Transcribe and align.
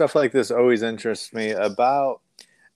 stuff 0.00 0.14
like 0.14 0.32
this 0.32 0.50
always 0.50 0.80
interests 0.80 1.30
me. 1.34 1.50
About 1.50 2.22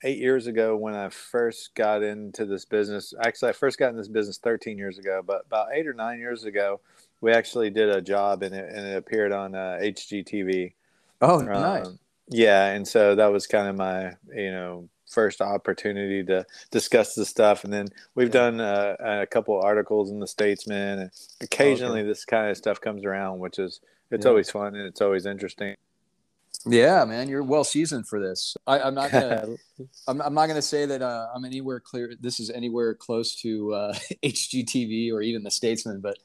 eight 0.02 0.18
years 0.18 0.46
ago, 0.46 0.76
when 0.76 0.94
I 0.94 1.08
first 1.08 1.74
got 1.74 2.02
into 2.02 2.44
this 2.44 2.66
business, 2.66 3.14
actually, 3.18 3.48
I 3.48 3.52
first 3.52 3.78
got 3.78 3.88
in 3.88 3.96
this 3.96 4.08
business 4.08 4.36
13 4.36 4.76
years 4.76 4.98
ago, 4.98 5.22
but 5.26 5.46
about 5.46 5.68
eight 5.72 5.86
or 5.86 5.94
nine 5.94 6.18
years 6.18 6.44
ago, 6.44 6.80
we 7.22 7.32
actually 7.32 7.70
did 7.70 7.88
a 7.88 8.02
job 8.02 8.42
and 8.42 8.54
it, 8.54 8.68
and 8.68 8.86
it 8.86 8.98
appeared 8.98 9.32
on 9.32 9.54
uh, 9.54 9.78
HGTV. 9.80 10.74
Oh, 11.22 11.38
um, 11.40 11.46
nice. 11.46 11.88
Yeah, 12.28 12.66
and 12.72 12.86
so 12.86 13.14
that 13.14 13.32
was 13.32 13.46
kind 13.46 13.68
of 13.68 13.76
my, 13.76 14.12
you 14.34 14.50
know, 14.50 14.86
first 15.10 15.40
opportunity 15.40 16.22
to 16.24 16.44
discuss 16.70 17.14
the 17.14 17.24
stuff. 17.24 17.64
And 17.64 17.72
then 17.72 17.88
we've 18.14 18.28
yeah. 18.28 18.50
done 18.50 18.60
uh, 18.60 18.96
a 19.00 19.26
couple 19.26 19.58
articles 19.58 20.10
in 20.10 20.20
the 20.20 20.26
Statesman, 20.26 20.98
and 20.98 21.10
occasionally 21.40 22.00
okay. 22.00 22.08
this 22.08 22.26
kind 22.26 22.50
of 22.50 22.56
stuff 22.58 22.82
comes 22.82 23.02
around, 23.02 23.38
which 23.38 23.58
is 23.58 23.80
it's 24.10 24.26
yeah. 24.26 24.28
always 24.28 24.50
fun 24.50 24.74
and 24.74 24.86
it's 24.86 25.00
always 25.00 25.24
interesting. 25.24 25.74
Yeah, 26.66 27.04
man, 27.04 27.28
you're 27.28 27.42
well 27.42 27.64
seasoned 27.64 28.08
for 28.08 28.20
this. 28.20 28.56
I, 28.66 28.80
am 28.80 28.94
not 28.94 29.12
gonna. 29.12 29.56
I'm, 30.08 30.20
I'm, 30.22 30.34
not 30.34 30.46
gonna 30.46 30.62
say 30.62 30.86
that 30.86 31.02
uh, 31.02 31.28
I'm 31.34 31.44
anywhere 31.44 31.80
clear. 31.80 32.14
This 32.18 32.40
is 32.40 32.50
anywhere 32.50 32.94
close 32.94 33.34
to 33.42 33.74
uh, 33.74 33.94
HGTV 34.22 35.12
or 35.12 35.20
even 35.20 35.42
the 35.42 35.50
Statesman, 35.50 36.00
but 36.00 36.16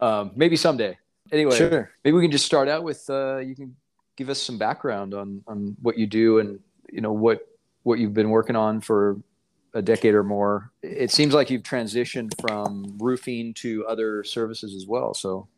um, 0.00 0.32
maybe 0.34 0.56
someday. 0.56 0.96
Anyway, 1.30 1.56
sure. 1.56 1.90
maybe 2.04 2.16
we 2.16 2.22
can 2.22 2.30
just 2.30 2.46
start 2.46 2.68
out 2.68 2.84
with. 2.84 3.08
Uh, 3.08 3.38
you 3.38 3.54
can 3.54 3.76
give 4.16 4.30
us 4.30 4.42
some 4.42 4.58
background 4.58 5.14
on 5.14 5.42
on 5.46 5.76
what 5.82 5.98
you 5.98 6.06
do 6.06 6.38
and 6.38 6.60
you 6.90 7.00
know 7.00 7.12
what 7.12 7.46
what 7.82 7.98
you've 7.98 8.14
been 8.14 8.30
working 8.30 8.56
on 8.56 8.80
for 8.80 9.20
a 9.74 9.82
decade 9.82 10.14
or 10.14 10.24
more. 10.24 10.70
It 10.82 11.10
seems 11.10 11.34
like 11.34 11.50
you've 11.50 11.62
transitioned 11.62 12.32
from 12.40 12.96
roofing 12.98 13.54
to 13.54 13.86
other 13.86 14.24
services 14.24 14.74
as 14.74 14.86
well. 14.86 15.14
So 15.14 15.48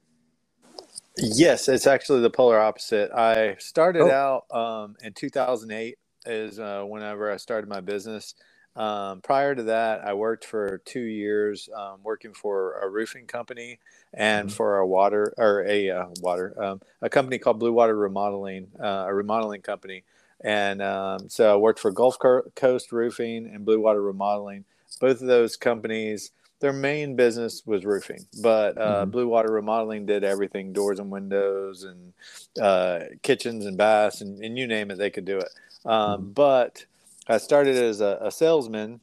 Yes, 1.16 1.68
it's 1.68 1.86
actually 1.86 2.22
the 2.22 2.30
polar 2.30 2.58
opposite. 2.58 3.12
I 3.12 3.56
started 3.60 4.02
oh. 4.02 4.10
out 4.50 4.56
um, 4.56 4.96
in 5.00 5.12
2008 5.12 5.96
is 6.26 6.58
uh, 6.58 6.82
whenever 6.84 7.30
I 7.30 7.36
started 7.36 7.68
my 7.68 7.80
business. 7.80 8.34
Um, 8.74 9.20
prior 9.20 9.54
to 9.54 9.62
that, 9.64 10.04
I 10.04 10.14
worked 10.14 10.44
for 10.44 10.78
two 10.84 11.02
years 11.02 11.68
um, 11.76 12.00
working 12.02 12.34
for 12.34 12.80
a 12.80 12.88
roofing 12.88 13.26
company 13.26 13.78
and 14.12 14.48
mm-hmm. 14.48 14.56
for 14.56 14.78
a 14.78 14.86
water 14.86 15.32
or 15.36 15.64
a 15.64 15.90
uh, 15.90 16.06
water 16.20 16.60
um, 16.60 16.80
a 17.00 17.08
company 17.08 17.38
called 17.38 17.60
Blue 17.60 17.72
Water 17.72 17.96
Remodeling, 17.96 18.66
uh, 18.82 19.04
a 19.06 19.14
remodeling 19.14 19.62
company. 19.62 20.02
And 20.40 20.82
um, 20.82 21.28
so 21.28 21.52
I 21.52 21.56
worked 21.56 21.78
for 21.78 21.92
Gulf 21.92 22.18
Coast 22.18 22.90
Roofing 22.90 23.46
and 23.46 23.64
Blue 23.64 23.80
Water 23.80 24.02
Remodeling. 24.02 24.64
Both 25.00 25.20
of 25.20 25.28
those 25.28 25.56
companies 25.56 26.32
their 26.64 26.72
main 26.72 27.14
business 27.14 27.62
was 27.66 27.84
roofing, 27.84 28.24
but 28.42 28.78
uh, 28.78 29.02
mm-hmm. 29.02 29.10
Blue 29.10 29.28
Water 29.28 29.52
Remodeling 29.52 30.06
did 30.06 30.24
everything 30.24 30.72
doors 30.72 30.98
and 30.98 31.10
windows 31.10 31.84
and 31.84 32.14
uh, 32.58 33.00
kitchens 33.22 33.66
and 33.66 33.76
baths 33.76 34.22
and, 34.22 34.42
and, 34.42 34.56
you 34.56 34.66
name 34.66 34.90
it, 34.90 34.96
they 34.96 35.10
could 35.10 35.26
do 35.26 35.36
it. 35.36 35.50
Um, 35.84 36.22
mm-hmm. 36.22 36.30
But 36.30 36.86
I 37.28 37.36
started 37.36 37.76
as 37.76 38.00
a, 38.00 38.16
a 38.18 38.30
salesman, 38.30 39.00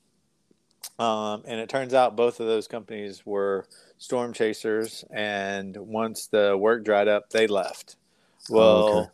um, 0.97 1.43
and 1.45 1.59
it 1.59 1.69
turns 1.69 1.93
out 1.93 2.15
both 2.15 2.39
of 2.39 2.47
those 2.47 2.67
companies 2.67 3.27
were 3.27 3.67
storm 3.99 4.33
chasers. 4.33 5.05
And 5.11 5.77
once 5.77 6.25
the 6.25 6.57
work 6.57 6.83
dried 6.83 7.07
up, 7.07 7.29
they 7.29 7.45
left. 7.45 7.95
Well, 8.49 8.65
oh, 8.65 8.99
okay 9.01 9.09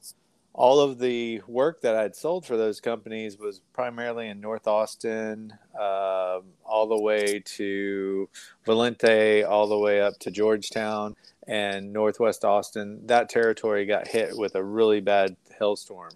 all 0.58 0.80
of 0.80 0.98
the 0.98 1.40
work 1.48 1.82
that 1.82 1.96
I'd 1.96 2.16
sold 2.16 2.44
for 2.44 2.58
those 2.58 2.82
companies 2.82 3.38
was 3.38 3.62
primarily 3.74 4.28
in 4.28 4.42
North 4.42 4.68
Austin, 4.68 5.54
uh, 5.80 6.40
all 6.66 6.88
the 6.88 7.00
way 7.00 7.44
to 7.46 8.28
Valente, 8.66 9.48
all 9.48 9.68
the 9.68 9.78
way 9.78 10.02
up 10.02 10.18
to 10.22 10.32
Georgetown 10.32 11.16
and 11.48 11.94
Northwest 11.94 12.44
Austin. 12.44 13.06
That 13.06 13.30
territory 13.30 13.86
got 13.86 14.08
hit 14.08 14.36
with 14.36 14.56
a 14.56 14.64
really 14.64 15.00
bad 15.00 15.38
hailstorm. 15.60 16.14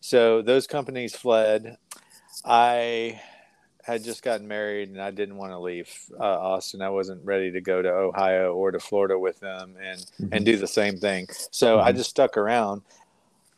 So 0.00 0.40
those 0.40 0.66
companies 0.66 1.14
fled. 1.14 1.76
I 2.42 3.20
had 3.82 4.02
just 4.02 4.22
gotten 4.22 4.48
married 4.48 4.88
and 4.88 5.00
I 5.00 5.10
didn't 5.10 5.36
want 5.36 5.52
to 5.52 5.58
leave 5.58 5.90
uh, 6.18 6.22
Austin. 6.22 6.80
I 6.80 6.88
wasn't 6.88 7.22
ready 7.22 7.50
to 7.52 7.60
go 7.60 7.82
to 7.82 7.90
Ohio 7.90 8.54
or 8.54 8.70
to 8.70 8.80
Florida 8.80 9.18
with 9.18 9.40
them 9.40 9.76
and 9.78 10.00
mm-hmm. 10.00 10.28
and 10.32 10.46
do 10.46 10.56
the 10.56 10.66
same 10.66 10.96
thing. 10.96 11.26
So 11.50 11.76
mm-hmm. 11.76 11.86
I 11.86 11.92
just 11.92 12.08
stuck 12.08 12.38
around 12.38 12.80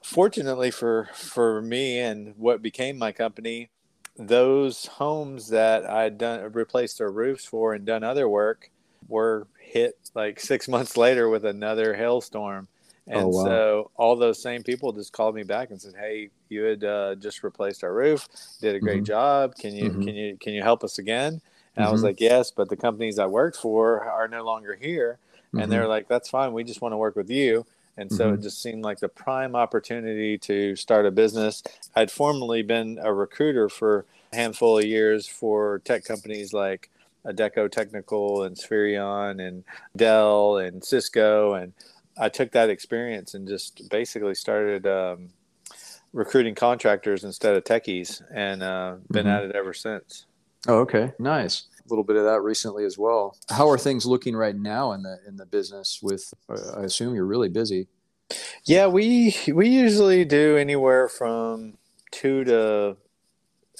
fortunately 0.06 0.70
for 0.70 1.08
for 1.14 1.60
me 1.60 1.98
and 1.98 2.32
what 2.36 2.62
became 2.62 2.96
my 2.96 3.10
company 3.10 3.68
those 4.16 4.86
homes 4.86 5.48
that 5.48 5.84
i'd 5.84 6.16
done 6.16 6.52
replaced 6.52 6.98
their 6.98 7.10
roofs 7.10 7.44
for 7.44 7.74
and 7.74 7.84
done 7.84 8.04
other 8.04 8.28
work 8.28 8.70
were 9.08 9.48
hit 9.58 9.98
like 10.14 10.38
six 10.38 10.68
months 10.74 10.96
later 10.96 11.28
with 11.28 11.44
another 11.44 11.92
hailstorm 11.92 12.68
and 13.08 13.24
oh, 13.24 13.28
wow. 13.28 13.44
so 13.44 13.90
all 13.96 14.14
those 14.14 14.40
same 14.40 14.62
people 14.62 14.92
just 14.92 15.12
called 15.12 15.34
me 15.34 15.42
back 15.42 15.70
and 15.70 15.82
said 15.82 15.94
hey 15.98 16.30
you 16.50 16.62
had 16.62 16.84
uh, 16.84 17.16
just 17.16 17.42
replaced 17.42 17.82
our 17.82 17.92
roof 17.92 18.28
did 18.60 18.76
a 18.76 18.80
great 18.80 18.98
mm-hmm. 18.98 19.06
job 19.06 19.56
can 19.56 19.74
you 19.74 19.90
mm-hmm. 19.90 20.02
can 20.02 20.14
you 20.14 20.36
can 20.40 20.54
you 20.54 20.62
help 20.62 20.84
us 20.84 20.98
again 20.98 21.32
and 21.32 21.40
mm-hmm. 21.40 21.82
i 21.82 21.90
was 21.90 21.98
mm-hmm. 21.98 22.06
like 22.06 22.20
yes 22.20 22.52
but 22.52 22.68
the 22.68 22.76
companies 22.76 23.18
i 23.18 23.26
worked 23.26 23.56
for 23.56 24.04
are 24.04 24.28
no 24.28 24.44
longer 24.44 24.76
here 24.80 25.18
and 25.58 25.72
they're 25.72 25.82
mm-hmm. 25.82 25.90
like 25.90 26.06
that's 26.06 26.28
fine 26.28 26.52
we 26.52 26.62
just 26.62 26.80
want 26.80 26.92
to 26.92 26.96
work 26.96 27.16
with 27.16 27.28
you 27.28 27.66
and 27.96 28.10
so 28.12 28.26
mm-hmm. 28.26 28.34
it 28.34 28.42
just 28.42 28.62
seemed 28.62 28.84
like 28.84 29.00
the 29.00 29.08
prime 29.08 29.54
opportunity 29.54 30.36
to 30.38 30.76
start 30.76 31.06
a 31.06 31.10
business. 31.10 31.62
I'd 31.94 32.10
formerly 32.10 32.62
been 32.62 32.98
a 33.02 33.12
recruiter 33.12 33.68
for 33.68 34.04
a 34.32 34.36
handful 34.36 34.78
of 34.78 34.84
years 34.84 35.26
for 35.26 35.80
tech 35.84 36.04
companies 36.04 36.52
like 36.52 36.90
Adecco 37.24 37.70
Technical 37.70 38.42
and 38.42 38.56
Spherion 38.56 39.46
and 39.46 39.64
Dell 39.96 40.58
and 40.58 40.84
Cisco. 40.84 41.54
And 41.54 41.72
I 42.18 42.28
took 42.28 42.52
that 42.52 42.70
experience 42.70 43.34
and 43.34 43.48
just 43.48 43.88
basically 43.88 44.34
started 44.34 44.86
um, 44.86 45.30
recruiting 46.12 46.54
contractors 46.54 47.24
instead 47.24 47.56
of 47.56 47.64
techies 47.64 48.22
and 48.32 48.62
uh, 48.62 48.96
been 49.10 49.26
mm-hmm. 49.26 49.36
at 49.36 49.44
it 49.44 49.56
ever 49.56 49.72
since. 49.72 50.26
Oh, 50.68 50.80
okay. 50.80 51.12
Nice 51.18 51.64
little 51.88 52.04
bit 52.04 52.16
of 52.16 52.24
that 52.24 52.40
recently 52.42 52.84
as 52.84 52.98
well. 52.98 53.36
How 53.48 53.68
are 53.68 53.78
things 53.78 54.06
looking 54.06 54.36
right 54.36 54.56
now 54.56 54.92
in 54.92 55.02
the 55.02 55.18
in 55.26 55.36
the 55.36 55.46
business? 55.46 56.00
With 56.02 56.32
I 56.48 56.82
assume 56.82 57.14
you're 57.14 57.26
really 57.26 57.48
busy. 57.48 57.88
Yeah, 58.64 58.86
we 58.86 59.36
we 59.52 59.68
usually 59.68 60.24
do 60.24 60.56
anywhere 60.56 61.08
from 61.08 61.78
two 62.10 62.44
to 62.44 62.96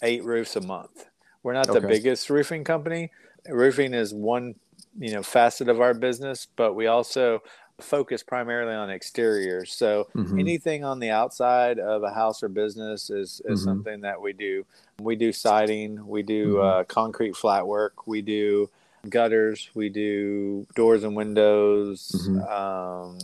eight 0.03 0.25
roofs 0.25 0.57
a 0.57 0.61
month. 0.61 1.07
We're 1.43 1.55
not 1.55 1.67
the 1.67 1.81
biggest 1.81 2.29
roofing 2.31 2.65
company. 2.65 3.11
Roofing 3.49 3.95
is 3.95 4.13
one 4.13 4.57
you 4.99 5.13
know 5.13 5.23
facet 5.23 5.69
of 5.69 5.81
our 5.81 5.95
business, 5.95 6.47
but 6.57 6.75
we 6.75 6.87
also 6.87 7.43
focus 7.81 8.23
primarily 8.23 8.75
on 8.75 8.91
exteriors. 8.91 9.73
So 9.73 10.09
mm-hmm. 10.15 10.39
anything 10.39 10.85
on 10.85 10.99
the 10.99 11.11
outside 11.11 11.79
of 11.79 12.03
a 12.03 12.11
house 12.11 12.43
or 12.43 12.49
business 12.49 13.11
is, 13.11 13.43
is 13.45 13.61
mm-hmm. 13.61 13.69
something 13.69 14.01
that 14.01 14.21
we 14.21 14.33
do. 14.33 14.65
We 15.01 15.17
do 15.17 15.33
siding, 15.33 16.07
we 16.07 16.23
do 16.23 16.55
mm-hmm. 16.55 16.81
uh, 16.81 16.85
concrete 16.85 17.37
flat 17.37 17.67
work, 17.67 18.07
we 18.07 18.23
do 18.23 18.71
gutters, 19.09 19.69
we 19.75 19.89
do 19.91 20.67
doors 20.75 21.05
and 21.05 21.15
windows, 21.15 22.11
mm-hmm. 22.27 22.41
um, 22.41 23.19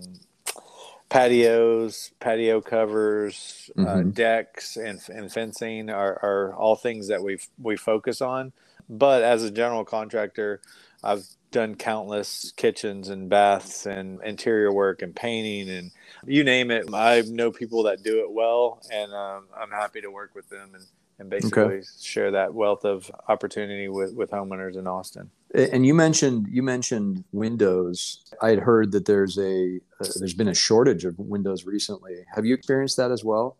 patios, 1.08 2.12
patio 2.20 2.60
covers, 2.60 3.70
uh, 3.78 3.82
mm-hmm. 3.82 4.10
decks, 4.10 4.76
and, 4.76 5.00
and 5.08 5.32
fencing 5.32 5.88
are, 5.88 6.18
are 6.22 6.54
all 6.54 6.76
things 6.76 7.08
that 7.08 7.22
we 7.22 7.38
we 7.58 7.76
focus 7.76 8.20
on. 8.20 8.52
But 8.90 9.22
as 9.22 9.42
a 9.42 9.50
general 9.50 9.84
contractor, 9.86 10.60
I've 11.02 11.24
done 11.52 11.74
countless 11.74 12.52
kitchens 12.56 13.08
and 13.08 13.28
baths 13.28 13.86
and 13.86 14.22
interior 14.22 14.72
work 14.72 15.02
and 15.02 15.14
painting 15.14 15.68
and 15.68 15.90
you 16.26 16.44
name 16.44 16.70
it. 16.70 16.86
I 16.92 17.22
know 17.22 17.50
people 17.50 17.84
that 17.84 18.02
do 18.02 18.20
it 18.20 18.30
well, 18.30 18.80
and 18.92 19.12
um, 19.12 19.46
I'm 19.56 19.70
happy 19.70 20.00
to 20.02 20.10
work 20.10 20.34
with 20.34 20.48
them 20.48 20.74
and, 20.74 20.84
and 21.22 21.30
basically 21.30 21.62
okay. 21.62 21.82
share 22.00 22.32
that 22.32 22.52
wealth 22.52 22.84
of 22.84 23.10
opportunity 23.28 23.88
with, 23.88 24.12
with 24.14 24.30
homeowners 24.32 24.76
in 24.76 24.86
Austin. 24.88 25.30
And 25.54 25.86
you 25.86 25.94
mentioned 25.94 26.48
you 26.50 26.62
mentioned 26.62 27.24
Windows. 27.32 28.24
I 28.40 28.50
had 28.50 28.58
heard 28.58 28.92
that 28.92 29.04
there's 29.04 29.38
a 29.38 29.78
uh, 30.00 30.06
there's 30.16 30.34
been 30.34 30.48
a 30.48 30.54
shortage 30.54 31.04
of 31.04 31.18
Windows 31.18 31.64
recently. 31.64 32.24
Have 32.34 32.44
you 32.46 32.54
experienced 32.54 32.96
that 32.96 33.10
as 33.10 33.22
well? 33.22 33.56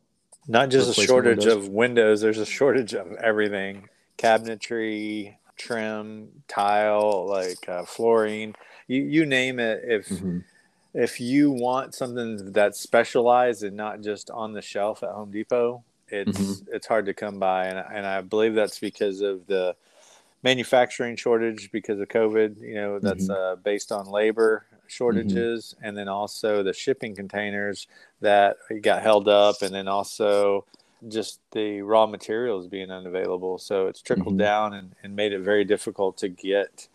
Not 0.49 0.71
just 0.71 0.99
a 0.99 1.01
shortage 1.01 1.45
windows? 1.45 1.67
of 1.67 1.69
Windows. 1.69 2.21
There's 2.23 2.39
a 2.39 2.47
shortage 2.47 2.95
of 2.95 3.13
everything: 3.13 3.91
cabinetry, 4.17 5.37
trim, 5.57 6.29
tile, 6.49 7.27
like 7.29 7.69
uh, 7.69 7.85
flooring, 7.85 8.55
you, 8.89 9.03
you 9.03 9.27
name 9.27 9.61
it. 9.61 9.83
If 9.85 10.09
mm-hmm. 10.09 10.39
if 10.95 11.21
you 11.21 11.51
want 11.51 11.95
something 11.95 12.53
that's 12.53 12.81
specialized 12.81 13.65
and 13.65 13.77
not 13.77 14.01
just 14.01 14.31
on 14.31 14.55
the 14.55 14.63
shelf 14.63 15.03
at 15.03 15.11
Home 15.11 15.31
Depot, 15.31 15.85
it's 16.13 16.39
mm-hmm. 16.39 16.75
it's 16.75 16.87
hard 16.87 17.07
to 17.07 17.15
come 17.15 17.39
by, 17.39 17.67
and 17.67 17.79
and 17.93 18.07
I 18.07 18.21
believe 18.21 18.55
that's 18.55 18.79
because 18.79 19.21
of 19.21 19.47
the 19.47 19.75
manufacturing 20.43 21.17
shortage 21.17 21.71
because 21.73 21.99
of 21.99 22.09
COVID. 22.09 22.61
You 22.61 22.75
know, 22.75 22.99
that's 22.99 23.29
mm-hmm. 23.29 23.53
uh, 23.53 23.57
based 23.57 23.91
on 23.91 24.07
labor 24.07 24.67
shortages, 24.87 25.75
mm-hmm. 25.77 25.89
and 25.89 25.97
then 25.97 26.09
also 26.09 26.63
the 26.63 26.73
shipping 26.73 27.15
containers 27.15 27.87
that 28.21 28.57
got 28.83 29.03
held 29.03 29.29
up, 29.29 29.63
and 29.63 29.75
then 29.75 29.89
also 29.89 30.67
just 31.09 31.41
the 31.51 31.83
raw 31.83 32.07
materials 32.07 32.67
being 32.67 32.91
unavailable. 32.91 33.59
So 33.59 33.87
it's 33.87 34.03
trickled 34.03 34.35
mm-hmm. 34.35 34.39
down 34.39 34.75
and, 34.75 34.95
and 35.03 35.17
made 35.17 35.33
it 35.33 35.41
very 35.41 35.65
difficult 35.65 36.19
to 36.19 36.29
get 36.29 36.87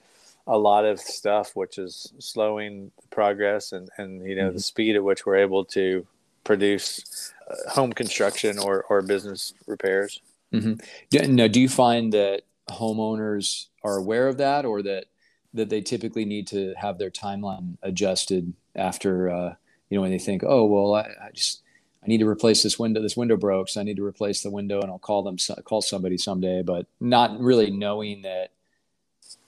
a 0.46 0.58
lot 0.58 0.86
of 0.86 1.00
stuff, 1.00 1.56
which 1.56 1.78
is 1.78 2.14
slowing 2.20 2.92
progress 3.10 3.74
and, 3.74 3.90
and 3.98 4.26
you 4.26 4.36
know, 4.36 4.48
mm-hmm. 4.48 4.56
the 4.56 4.62
speed 4.62 4.96
at 4.96 5.04
which 5.04 5.26
we're 5.26 5.36
able 5.36 5.66
to 5.66 6.08
produce 6.48 7.34
uh, 7.52 7.70
home 7.72 7.92
construction 7.92 8.58
or, 8.58 8.86
or 8.90 9.02
business 9.02 9.54
repairs. 9.68 10.22
Mm-hmm. 10.54 11.36
Now, 11.36 11.48
do 11.48 11.60
you 11.60 11.68
find 11.68 12.14
that 12.14 12.44
homeowners 12.70 13.66
are 13.84 13.98
aware 13.98 14.28
of 14.28 14.38
that, 14.38 14.66
or 14.66 14.82
that 14.82 15.06
that 15.54 15.70
they 15.70 15.82
typically 15.82 16.26
need 16.26 16.48
to 16.48 16.74
have 16.78 16.98
their 16.98 17.10
timeline 17.10 17.78
adjusted 17.82 18.54
after 18.76 19.30
uh, 19.30 19.56
you 19.90 19.98
know 19.98 20.02
when 20.02 20.12
they 20.12 20.20
think, 20.20 20.44
oh 20.46 20.66
well, 20.66 20.96
I, 20.96 21.02
I, 21.02 21.32
just 21.34 21.62
I 22.04 22.08
need 22.08 22.20
to 22.20 22.28
replace 22.28 22.64
this 22.64 22.80
window. 22.80 23.02
This 23.02 23.18
window 23.18 23.36
broke, 23.36 23.68
so 23.68 23.82
I 23.82 23.84
need 23.84 23.98
to 23.98 24.06
replace 24.06 24.42
the 24.42 24.52
window, 24.52 24.80
and 24.82 24.90
I'll 24.90 25.00
call 25.00 25.24
them 25.24 25.38
call 25.66 25.82
somebody 25.82 26.18
someday. 26.18 26.62
But 26.62 26.88
not 27.02 27.40
really 27.40 27.72
knowing 27.72 28.22
that 28.22 28.52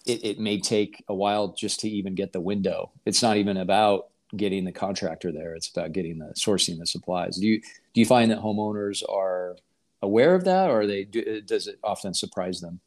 it, 0.05 0.25
it 0.25 0.39
may 0.39 0.59
take 0.59 1.03
a 1.07 1.15
while 1.15 1.49
just 1.49 1.79
to 1.81 1.89
even 1.89 2.13
get 2.15 2.33
the 2.33 2.41
window. 2.41 2.91
It's 3.05 3.21
not 3.21 3.37
even 3.37 3.55
about 3.55 4.07
getting 4.35 4.65
the 4.65 4.71
contractor 4.71 5.31
there. 5.31 5.55
It's 5.55 5.69
about 5.69 5.91
getting 5.91 6.19
the 6.19 6.33
sourcing 6.37 6.79
the 6.79 6.85
supplies. 6.85 7.37
Do 7.37 7.47
you 7.47 7.61
do 7.93 8.01
you 8.01 8.05
find 8.05 8.31
that 8.31 8.39
homeowners 8.39 9.03
are 9.09 9.55
aware 10.01 10.35
of 10.35 10.45
that, 10.45 10.69
or 10.69 10.85
they 10.85 11.03
do, 11.03 11.41
does 11.41 11.67
it 11.67 11.79
often 11.83 12.13
surprise 12.13 12.61
them? 12.61 12.79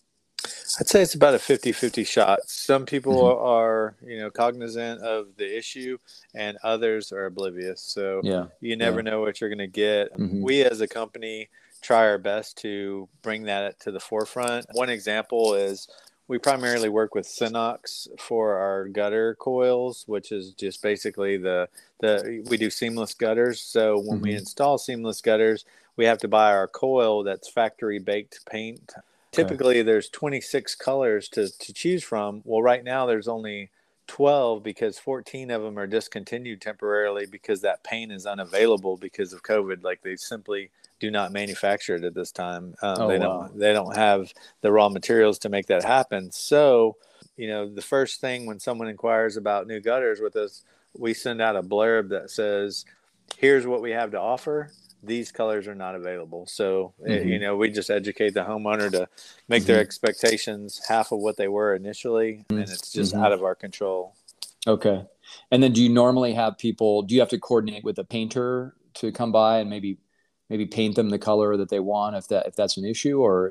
I'd 0.80 0.88
say 0.88 1.02
it's 1.02 1.14
about 1.14 1.34
a 1.34 1.38
50-50 1.38 2.06
shot. 2.06 2.40
Some 2.46 2.86
people 2.86 3.22
mm-hmm. 3.22 3.44
are, 3.44 3.94
you 4.04 4.18
know, 4.18 4.30
cognizant 4.30 5.02
of 5.02 5.28
the 5.36 5.56
issue 5.56 5.98
and 6.34 6.56
others 6.64 7.12
are 7.12 7.26
oblivious. 7.26 7.82
So 7.82 8.20
yeah. 8.24 8.46
you 8.60 8.76
never 8.76 9.02
yeah. 9.02 9.10
know 9.10 9.20
what 9.20 9.40
you're 9.40 9.50
going 9.50 9.58
to 9.58 9.66
get. 9.66 10.12
Mm-hmm. 10.14 10.42
We 10.42 10.62
as 10.62 10.80
a 10.80 10.88
company 10.88 11.48
try 11.82 12.06
our 12.06 12.18
best 12.18 12.56
to 12.58 13.08
bring 13.20 13.44
that 13.44 13.80
to 13.80 13.90
the 13.90 14.00
forefront. 14.00 14.66
One 14.72 14.88
example 14.88 15.54
is 15.54 15.88
we 16.32 16.38
primarily 16.38 16.88
work 16.88 17.14
with 17.14 17.26
Senox 17.26 18.08
for 18.18 18.56
our 18.56 18.88
gutter 18.88 19.34
coils, 19.34 20.04
which 20.06 20.32
is 20.32 20.54
just 20.54 20.82
basically 20.82 21.36
the 21.36 21.68
the 22.00 22.42
we 22.48 22.56
do 22.56 22.70
seamless 22.70 23.14
gutters. 23.14 23.60
So 23.60 23.98
when 23.98 24.16
mm-hmm. 24.16 24.22
we 24.22 24.34
install 24.34 24.78
seamless 24.78 25.20
gutters, 25.20 25.64
we 25.96 26.06
have 26.06 26.18
to 26.18 26.28
buy 26.28 26.52
our 26.52 26.66
coil 26.66 27.22
that's 27.22 27.48
factory 27.48 27.98
baked 27.98 28.46
paint 28.46 28.92
Typically, 29.32 29.80
there's 29.80 30.10
26 30.10 30.74
colors 30.74 31.26
to, 31.30 31.48
to 31.48 31.72
choose 31.72 32.04
from. 32.04 32.42
Well, 32.44 32.60
right 32.60 32.84
now 32.84 33.06
there's 33.06 33.28
only 33.28 33.70
12 34.06 34.62
because 34.62 34.98
14 34.98 35.50
of 35.50 35.62
them 35.62 35.78
are 35.78 35.86
discontinued 35.86 36.60
temporarily 36.60 37.24
because 37.24 37.62
that 37.62 37.82
paint 37.82 38.12
is 38.12 38.26
unavailable 38.26 38.98
because 38.98 39.32
of 39.32 39.42
COVID. 39.42 39.82
Like 39.82 40.02
they 40.02 40.16
simply 40.16 40.70
do 41.02 41.10
not 41.10 41.32
manufacture 41.32 41.96
it 41.96 42.04
at 42.04 42.14
this 42.14 42.30
time. 42.30 42.76
Um, 42.80 42.96
oh, 43.00 43.08
they 43.08 43.18
wow. 43.18 43.48
don't. 43.48 43.58
They 43.58 43.72
don't 43.72 43.96
have 43.96 44.32
the 44.60 44.70
raw 44.70 44.88
materials 44.88 45.40
to 45.40 45.48
make 45.48 45.66
that 45.66 45.82
happen. 45.82 46.30
So, 46.30 46.96
you 47.36 47.48
know, 47.48 47.68
the 47.68 47.82
first 47.82 48.20
thing 48.20 48.46
when 48.46 48.60
someone 48.60 48.86
inquires 48.86 49.36
about 49.36 49.66
new 49.66 49.80
gutters 49.80 50.20
with 50.20 50.36
us, 50.36 50.62
we 50.96 51.12
send 51.12 51.42
out 51.42 51.56
a 51.56 51.62
blurb 51.62 52.10
that 52.10 52.30
says, 52.30 52.84
"Here's 53.36 53.66
what 53.66 53.82
we 53.82 53.90
have 53.90 54.12
to 54.12 54.20
offer 54.20 54.70
these 55.04 55.32
colors 55.32 55.66
are 55.66 55.74
not 55.74 55.96
available. 55.96 56.46
So, 56.46 56.94
eh, 57.04 57.18
mm-hmm. 57.18 57.28
you 57.28 57.38
know, 57.40 57.56
we 57.56 57.70
just 57.70 57.90
educate 57.90 58.34
the 58.34 58.44
homeowner 58.44 58.88
to 58.92 59.08
make 59.48 59.62
mm-hmm. 59.62 59.72
their 59.72 59.80
expectations 59.80 60.80
half 60.86 61.10
of 61.10 61.18
what 61.18 61.36
they 61.36 61.48
were 61.48 61.74
initially, 61.74 62.44
mm-hmm. 62.44 62.58
and 62.58 62.70
it's 62.70 62.92
just 62.92 63.12
mm-hmm. 63.12 63.24
out 63.24 63.32
of 63.32 63.42
our 63.42 63.56
control. 63.56 64.14
Okay. 64.64 65.04
And 65.50 65.60
then 65.60 65.72
do 65.72 65.82
you 65.82 65.88
normally 65.88 66.34
have 66.34 66.56
people, 66.56 67.02
do 67.02 67.16
you 67.16 67.20
have 67.20 67.30
to 67.30 67.38
coordinate 67.40 67.82
with 67.82 67.98
a 67.98 68.04
painter 68.04 68.76
to 68.94 69.10
come 69.10 69.32
by 69.32 69.58
and 69.58 69.70
maybe 69.70 69.98
maybe 70.52 70.66
paint 70.66 70.96
them 70.96 71.08
the 71.08 71.18
color 71.18 71.56
that 71.56 71.70
they 71.70 71.80
want 71.80 72.14
if 72.14 72.28
that 72.28 72.46
if 72.46 72.54
that's 72.54 72.76
an 72.76 72.84
issue 72.84 73.18
or 73.18 73.50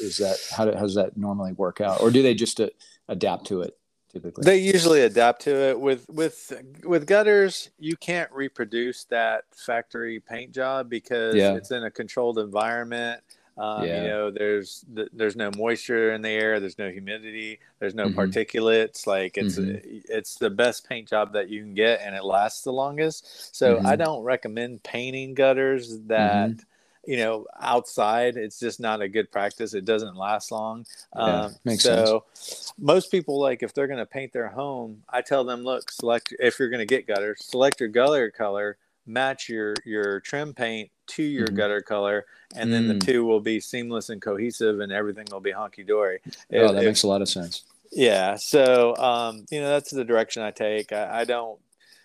is 0.00 0.16
that 0.16 0.38
how, 0.50 0.64
do, 0.64 0.72
how 0.72 0.80
does 0.80 0.94
that 0.94 1.14
normally 1.14 1.52
work 1.52 1.78
out? 1.78 2.00
Or 2.00 2.10
do 2.10 2.22
they 2.22 2.32
just 2.32 2.58
uh, 2.58 2.70
adapt 3.06 3.46
to 3.48 3.60
it 3.60 3.76
typically? 4.10 4.44
They 4.44 4.56
usually 4.56 5.02
adapt 5.02 5.42
to 5.42 5.54
it. 5.54 5.78
With 5.78 6.08
with 6.08 6.54
with 6.84 7.06
gutters 7.06 7.68
you 7.78 7.98
can't 7.98 8.32
reproduce 8.32 9.04
that 9.04 9.44
factory 9.54 10.20
paint 10.20 10.52
job 10.52 10.88
because 10.88 11.34
yeah. 11.34 11.52
it's 11.52 11.70
in 11.70 11.84
a 11.84 11.90
controlled 11.90 12.38
environment 12.38 13.20
um, 13.58 13.84
yeah. 13.84 14.02
you 14.02 14.08
know 14.08 14.30
there's 14.30 14.84
there's 15.12 15.36
no 15.36 15.50
moisture 15.56 16.12
in 16.12 16.22
the 16.22 16.28
air 16.28 16.60
there's 16.60 16.78
no 16.78 16.90
humidity 16.90 17.58
there's 17.80 17.94
no 17.94 18.06
mm-hmm. 18.06 18.18
particulates 18.18 19.06
like 19.06 19.36
it's 19.36 19.58
mm-hmm. 19.58 19.98
it's 20.08 20.36
the 20.36 20.50
best 20.50 20.88
paint 20.88 21.08
job 21.08 21.32
that 21.32 21.48
you 21.48 21.62
can 21.62 21.74
get 21.74 22.00
and 22.02 22.14
it 22.14 22.24
lasts 22.24 22.62
the 22.62 22.72
longest 22.72 23.54
so 23.54 23.76
mm-hmm. 23.76 23.86
i 23.86 23.96
don't 23.96 24.22
recommend 24.22 24.82
painting 24.82 25.34
gutters 25.34 25.98
that 26.06 26.50
mm-hmm 26.50 26.60
you 27.08 27.16
know 27.16 27.46
outside 27.58 28.36
it's 28.36 28.60
just 28.60 28.80
not 28.80 29.00
a 29.00 29.08
good 29.08 29.32
practice 29.32 29.72
it 29.72 29.86
doesn't 29.86 30.14
last 30.14 30.52
long 30.52 30.84
yeah, 31.16 31.22
um, 31.22 31.54
makes 31.64 31.82
so 31.82 32.22
sense. 32.34 32.74
most 32.78 33.10
people 33.10 33.40
like 33.40 33.62
if 33.62 33.72
they're 33.72 33.86
going 33.86 33.98
to 33.98 34.04
paint 34.04 34.30
their 34.30 34.48
home 34.48 35.02
i 35.08 35.22
tell 35.22 35.42
them 35.42 35.64
look 35.64 35.90
select 35.90 36.34
if 36.38 36.58
you're 36.58 36.68
going 36.68 36.86
to 36.86 36.86
get 36.86 37.06
gutters 37.06 37.38
select 37.42 37.80
your 37.80 37.88
gutter 37.88 38.30
color 38.30 38.76
match 39.08 39.48
your 39.48 39.74
your 39.84 40.20
trim 40.20 40.52
paint 40.54 40.90
to 41.06 41.22
your 41.22 41.46
mm-hmm. 41.46 41.56
gutter 41.56 41.80
color 41.80 42.26
and 42.54 42.72
then 42.72 42.84
mm. 42.84 42.88
the 42.88 43.06
two 43.06 43.24
will 43.24 43.40
be 43.40 43.58
seamless 43.58 44.10
and 44.10 44.20
cohesive 44.20 44.80
and 44.80 44.92
everything 44.92 45.26
will 45.32 45.40
be 45.40 45.52
honky-dory 45.52 46.20
oh 46.26 46.72
that 46.72 46.76
if, 46.76 46.84
makes 46.84 47.02
a 47.02 47.08
lot 47.08 47.22
of 47.22 47.28
sense 47.28 47.62
yeah 47.90 48.36
so 48.36 48.94
um, 48.96 49.46
you 49.50 49.60
know 49.60 49.68
that's 49.68 49.90
the 49.90 50.04
direction 50.04 50.42
i 50.42 50.50
take 50.50 50.92
I, 50.92 51.20
I 51.20 51.24
don't 51.24 51.58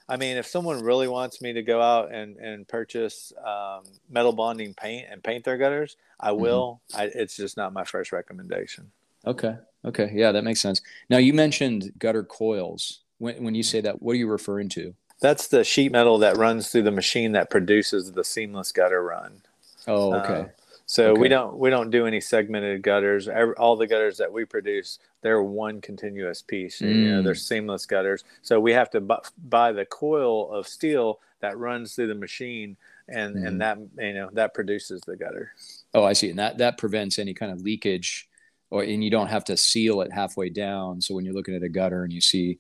I 0.07 0.17
mean, 0.17 0.38
if 0.38 0.47
someone 0.47 0.83
really 0.83 1.07
wants 1.07 1.41
me 1.41 1.53
to 1.53 1.61
go 1.61 1.81
out 1.81 2.13
and, 2.13 2.38
and 2.38 2.67
purchase 2.67 3.31
um, 3.45 3.83
metal 4.09 4.33
bonding 4.33 4.73
paint 4.73 5.07
and 5.09 5.23
paint 5.23 5.45
their 5.45 5.57
gutters, 5.57 5.95
I 6.19 6.29
mm-hmm. 6.29 6.41
will. 6.41 6.81
Mm-hmm. 6.91 7.01
I, 7.01 7.03
it's 7.21 7.38
just 7.38 7.57
not 7.57 7.73
my 7.73 7.83
first 7.83 8.11
recommendation. 8.11 8.91
Okay. 9.25 9.55
Okay. 9.85 10.11
Yeah, 10.13 10.31
that 10.33 10.44
makes 10.44 10.61
sense. 10.61 10.81
Now, 11.09 11.17
you 11.17 11.33
mentioned 11.33 11.94
gutter 11.97 12.23
coils. 12.23 13.00
When, 13.19 13.41
when 13.44 13.55
you 13.55 13.63
say 13.63 13.79
that, 13.81 14.01
what 14.01 14.13
are 14.13 14.17
you 14.17 14.27
referring 14.27 14.69
to? 14.69 14.94
That's 15.23 15.47
the 15.47 15.63
sheet 15.63 15.93
metal 15.93 16.17
that 16.17 16.35
runs 16.35 16.67
through 16.67 16.81
the 16.83 16.91
machine 16.91 17.31
that 17.31 17.49
produces 17.49 18.11
the 18.11 18.25
seamless 18.25 18.73
gutter 18.73 19.01
run. 19.01 19.41
Oh, 19.87 20.13
okay. 20.15 20.33
Uh, 20.33 20.45
so 20.85 21.11
okay. 21.11 21.21
we 21.21 21.29
don't 21.29 21.57
we 21.57 21.69
don't 21.69 21.89
do 21.91 22.05
any 22.05 22.19
segmented 22.19 22.81
gutters. 22.81 23.29
all 23.57 23.77
the 23.77 23.87
gutters 23.87 24.17
that 24.17 24.33
we 24.33 24.43
produce, 24.43 24.99
they're 25.21 25.41
one 25.41 25.79
continuous 25.79 26.41
piece. 26.41 26.81
Mm. 26.81 26.95
You 26.95 27.09
know, 27.09 27.21
they're 27.21 27.35
mm. 27.35 27.47
seamless 27.47 27.85
gutters. 27.85 28.25
So 28.41 28.59
we 28.59 28.73
have 28.73 28.89
to 28.89 28.99
bu- 28.99 29.23
buy 29.47 29.71
the 29.71 29.85
coil 29.85 30.51
of 30.51 30.67
steel 30.67 31.21
that 31.39 31.57
runs 31.57 31.95
through 31.95 32.07
the 32.07 32.15
machine, 32.15 32.75
and 33.07 33.37
mm. 33.37 33.47
and 33.47 33.61
that 33.61 33.77
you 33.97 34.13
know 34.13 34.29
that 34.33 34.53
produces 34.53 34.99
the 35.07 35.15
gutter. 35.15 35.53
Oh, 35.93 36.03
I 36.03 36.11
see, 36.11 36.31
and 36.31 36.39
that 36.39 36.57
that 36.57 36.77
prevents 36.77 37.17
any 37.17 37.33
kind 37.33 37.53
of 37.53 37.61
leakage, 37.61 38.27
or 38.71 38.83
and 38.83 39.01
you 39.01 39.09
don't 39.09 39.27
have 39.27 39.45
to 39.45 39.55
seal 39.55 40.01
it 40.01 40.11
halfway 40.11 40.49
down. 40.49 40.99
So 40.99 41.15
when 41.15 41.23
you're 41.23 41.33
looking 41.33 41.55
at 41.55 41.63
a 41.63 41.69
gutter 41.69 42.03
and 42.03 42.11
you 42.11 42.19
see, 42.19 42.57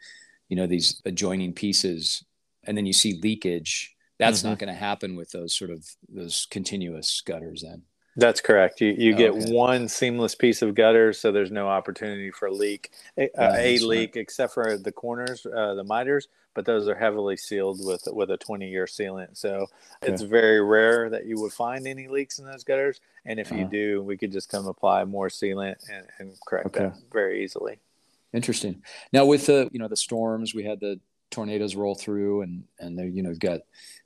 you 0.47 0.55
know, 0.55 0.65
these 0.65 1.01
adjoining 1.03 1.51
pieces, 1.51 2.23
and 2.65 2.77
then 2.77 2.85
you 2.85 2.93
see 2.93 3.19
leakage, 3.21 3.95
that's 4.19 4.39
mm-hmm. 4.39 4.49
not 4.49 4.59
going 4.59 4.73
to 4.73 4.79
happen 4.79 5.15
with 5.15 5.31
those 5.31 5.53
sort 5.53 5.71
of 5.71 5.85
those 6.09 6.47
continuous 6.49 7.21
gutters. 7.21 7.61
Then 7.61 7.83
that's 8.15 8.41
correct. 8.41 8.79
You 8.79 8.93
you 8.97 9.15
get 9.15 9.31
okay. 9.31 9.51
one 9.51 9.87
seamless 9.87 10.35
piece 10.35 10.61
of 10.61 10.75
gutter, 10.75 11.13
so 11.13 11.31
there's 11.31 11.51
no 11.51 11.67
opportunity 11.67 12.31
for 12.31 12.51
leak, 12.51 12.91
a, 13.17 13.29
a 13.37 13.77
leak, 13.79 14.15
except 14.15 14.53
for 14.53 14.77
the 14.77 14.91
corners, 14.91 15.45
uh, 15.45 15.73
the 15.73 15.83
miters. 15.83 16.27
But 16.53 16.65
those 16.65 16.87
are 16.87 16.93
heavily 16.93 17.35
sealed 17.35 17.79
with 17.83 18.07
with 18.11 18.29
a 18.29 18.37
20 18.37 18.69
year 18.69 18.85
sealant. 18.85 19.35
So 19.35 19.65
okay. 20.03 20.13
it's 20.13 20.21
very 20.21 20.61
rare 20.61 21.09
that 21.09 21.25
you 21.25 21.41
would 21.41 21.53
find 21.53 21.87
any 21.87 22.07
leaks 22.07 22.37
in 22.37 22.45
those 22.45 22.63
gutters. 22.63 23.01
And 23.25 23.39
if 23.39 23.51
uh-huh. 23.51 23.61
you 23.61 23.65
do, 23.65 24.03
we 24.03 24.17
could 24.17 24.31
just 24.31 24.49
come 24.49 24.67
apply 24.67 25.05
more 25.05 25.29
sealant 25.29 25.75
and, 25.91 26.05
and 26.19 26.33
correct 26.45 26.67
okay. 26.67 26.85
that 26.85 26.97
very 27.11 27.43
easily. 27.43 27.79
Interesting. 28.33 28.83
Now 29.11 29.25
with 29.25 29.47
the 29.47 29.69
you 29.71 29.79
know 29.79 29.87
the 29.87 29.97
storms, 29.97 30.53
we 30.53 30.63
had 30.63 30.79
the 30.79 30.99
tornadoes 31.33 31.75
roll 31.75 31.95
through, 31.95 32.41
and 32.41 32.63
and 32.79 32.97
there 32.97 33.07
you 33.07 33.23
know 33.23 33.29
you've 33.29 33.39
got 33.39 33.61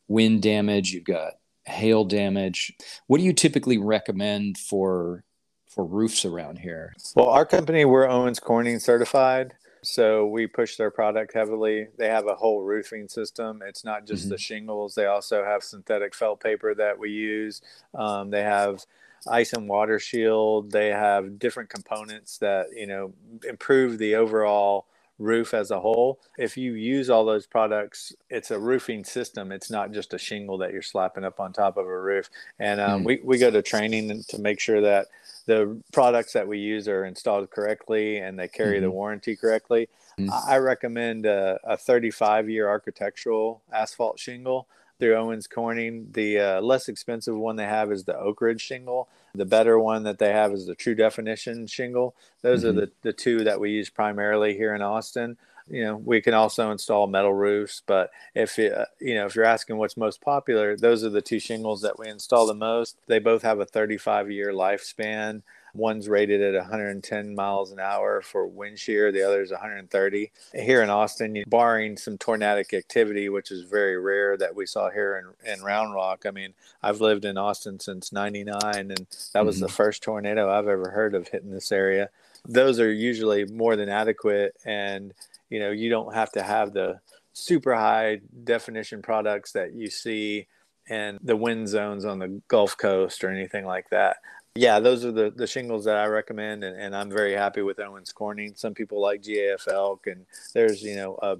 wind 0.07 0.41
damage, 0.41 0.91
you've 0.91 1.03
got 1.03 1.34
hail 1.65 2.05
damage. 2.05 2.74
What 3.07 3.17
do 3.17 3.24
you 3.24 3.34
typically 3.34 3.77
recommend 3.77 4.57
for 4.57 5.24
for 5.67 5.86
roofs 5.86 6.25
around 6.25 6.60
here? 6.60 6.93
Well, 7.15 7.29
our 7.29 7.46
company 7.46 7.86
we're 7.86 8.07
Owens 8.07 8.39
Corning 8.39 8.79
certified, 8.79 9.53
so 9.84 10.25
we 10.25 10.48
push 10.48 10.77
their 10.77 10.89
product 10.89 11.34
heavily. 11.34 11.88
They 11.98 12.07
have 12.07 12.27
a 12.27 12.36
whole 12.36 12.62
roofing 12.62 13.10
system. 13.10 13.62
It's 13.65 13.84
not 13.84 14.07
just 14.07 14.24
mm-hmm. 14.24 14.31
the 14.31 14.38
shingles; 14.38 14.96
they 14.96 15.05
also 15.05 15.43
have 15.43 15.63
synthetic 15.63 16.15
felt 16.15 16.39
paper 16.39 16.74
that 16.75 16.98
we 16.98 17.12
use. 17.12 17.62
Um, 17.93 18.29
they 18.29 18.43
have 18.43 18.86
ice 19.29 19.53
and 19.53 19.67
water 19.67 20.00
shield. 20.00 20.72
They 20.72 20.88
have 20.88 21.39
different 21.39 21.69
components 21.69 22.38
that 22.38 22.67
you 22.74 22.88
know 22.88 23.13
improve 23.48 23.98
the 23.98 24.15
overall 24.15 24.88
roof 25.19 25.53
as 25.53 25.71
a 25.71 25.79
whole. 25.79 26.19
If 26.38 26.57
you 26.57 26.74
use 26.74 27.09
all 27.09 27.25
those 27.25 27.47
products, 27.47 28.13
it's 28.29 28.51
a 28.51 28.59
roofing 28.59 29.03
system. 29.03 29.51
It's 29.51 29.71
not 29.71 29.91
just 29.91 30.13
a 30.13 30.17
shingle 30.17 30.57
that 30.59 30.71
you're 30.71 30.81
slapping 30.81 31.24
up 31.24 31.39
on 31.39 31.53
top 31.53 31.77
of 31.77 31.86
a 31.86 32.01
roof. 32.01 32.29
And 32.59 32.79
um, 32.79 33.01
mm. 33.01 33.05
we, 33.05 33.21
we 33.24 33.38
go 33.38 33.50
to 33.50 33.62
training 33.62 34.24
to 34.27 34.38
make 34.39 34.59
sure 34.59 34.81
that 34.81 35.07
the 35.45 35.81
products 35.93 36.33
that 36.33 36.47
we 36.47 36.59
use 36.59 36.88
are 36.88 37.05
installed 37.05 37.50
correctly 37.50 38.17
and 38.17 38.38
they 38.38 38.47
carry 38.47 38.75
mm-hmm. 38.75 38.83
the 38.83 38.91
warranty 38.91 39.36
correctly. 39.36 39.89
Mm. 40.19 40.29
I 40.47 40.57
recommend 40.57 41.25
a, 41.25 41.59
a 41.63 41.77
35 41.77 42.50
year 42.50 42.67
architectural 42.67 43.62
asphalt 43.71 44.19
shingle 44.19 44.67
through 45.00 45.15
Owens 45.15 45.47
Corning. 45.47 46.07
The 46.12 46.39
uh, 46.39 46.62
less 46.62 46.89
expensive 46.89 47.36
one 47.36 47.55
they 47.55 47.65
have 47.65 47.91
is 47.91 48.03
the 48.03 48.13
Oakridge 48.13 48.59
shingle. 48.59 49.07
The 49.38 49.46
better 49.46 49.79
one 49.79 50.03
that 50.03 50.20
they 50.20 50.32
have 50.32 50.51
is 50.51 50.65
the 50.65 50.75
TruDefinition 50.75 51.70
shingle. 51.70 52.15
Those 52.41 52.63
mm-hmm. 52.63 52.70
are 52.70 52.82
the, 52.82 52.91
the 53.03 53.13
two 53.13 53.44
that 53.44 53.60
we 53.60 53.72
use 53.72 53.89
primarily 53.89 54.56
here 54.56 54.75
in 54.75 54.82
Austin. 54.82 55.38
you 55.70 55.84
know 55.84 55.98
we 55.98 56.22
can 56.22 56.34
also 56.34 56.72
install 56.72 57.08
metal 57.08 57.34
roofs 57.34 57.82
but 57.86 58.10
if 58.34 58.58
you, 58.58 58.74
you 59.00 59.15
know 59.15 59.25
if 59.25 59.36
you're 59.36 59.46
asking 59.46 59.77
what's 59.77 59.98
most 59.98 60.22
popular 60.22 60.77
those 60.77 61.03
are 61.03 61.10
the 61.10 61.22
two 61.22 61.39
shingles 61.39 61.82
that 61.82 62.00
we 62.00 62.08
install 62.08 62.48
the 62.48 62.53
most 62.53 62.98
they 63.08 63.20
both 63.20 63.41
have 63.41 63.60
a 63.60 63.65
35 63.65 64.32
year 64.32 64.53
lifespan 64.53 65.41
One's 65.77 66.10
rated 66.10 66.41
at 66.41 66.60
110 66.60 67.36
miles 67.36 67.72
an 67.72 67.79
hour 67.79 68.22
for 68.22 68.48
wind 68.48 68.79
shear, 68.79 69.12
the 69.12 69.22
other 69.22 69.41
is 69.41 69.51
130. 69.51 70.31
Here 70.53 70.81
in 70.81 70.89
Austin, 70.89 71.43
barring 71.48 71.98
some 71.98 72.17
tornadic 72.17 72.74
activity, 72.74 73.29
which 73.29 73.51
is 73.51 73.63
very 73.63 74.00
rare 74.00 74.36
that 74.38 74.55
we 74.55 74.65
saw 74.65 74.89
here 74.89 75.34
in, 75.46 75.53
in 75.53 75.63
Round 75.63 75.93
Rock. 75.93 76.25
I 76.25 76.31
mean, 76.31 76.53
I've 76.81 77.00
lived 77.00 77.25
in 77.25 77.38
Austin 77.38 77.79
since 77.79 78.12
99, 78.12 78.60
and 78.74 79.07
that 79.34 79.46
was 79.46 79.57
mm-hmm. 79.57 79.65
the 79.65 79.72
first 79.72 80.01
tornado 80.01 80.50
I've 80.50 80.67
ever 80.67 80.89
heard 80.89 81.13
of 81.13 81.27
hitting 81.27 81.51
this 81.51 81.72
area. 81.72 82.10
Those 82.48 82.79
are 82.79 82.91
usually 82.91 83.46
more 83.46 83.75
than 83.75 83.89
adequate, 83.89 84.55
and 84.65 85.13
you 85.50 85.60
know, 85.60 85.72
you 85.72 85.89
don't 85.89 86.13
have 86.13 86.31
to 86.34 86.43
have 86.43 86.74
the 86.74 87.00
super 87.34 87.75
high 87.75 88.19
definition 88.43 89.01
products 89.01 89.51
that 89.51 89.74
you 89.74 89.89
see 89.89 90.48
and 90.89 91.19
the 91.22 91.36
wind 91.36 91.67
zones 91.67 92.05
on 92.05 92.19
the 92.19 92.41
Gulf 92.48 92.77
Coast 92.77 93.24
or 93.24 93.29
anything 93.29 93.65
like 93.65 93.89
that 93.89 94.17
yeah, 94.58 94.80
those 94.80 95.06
are 95.06 95.12
the, 95.12 95.32
the 95.36 95.48
shingles 95.48 95.86
that 95.86 95.96
I 95.96 96.06
recommend, 96.08 96.64
and, 96.64 96.80
and 96.80 96.96
I'm 96.96 97.10
very 97.10 97.34
happy 97.34 97.62
with 97.62 97.80
Owens 97.80 98.12
Corning. 98.12 98.54
Some 98.56 98.74
people 98.74 99.02
like 99.02 99.22
GAF 99.22 99.68
Elk, 99.68 100.08
and 100.08 100.26
there's 100.54 100.82
you 100.82 100.96
know 100.96 101.18
a, 101.22 101.38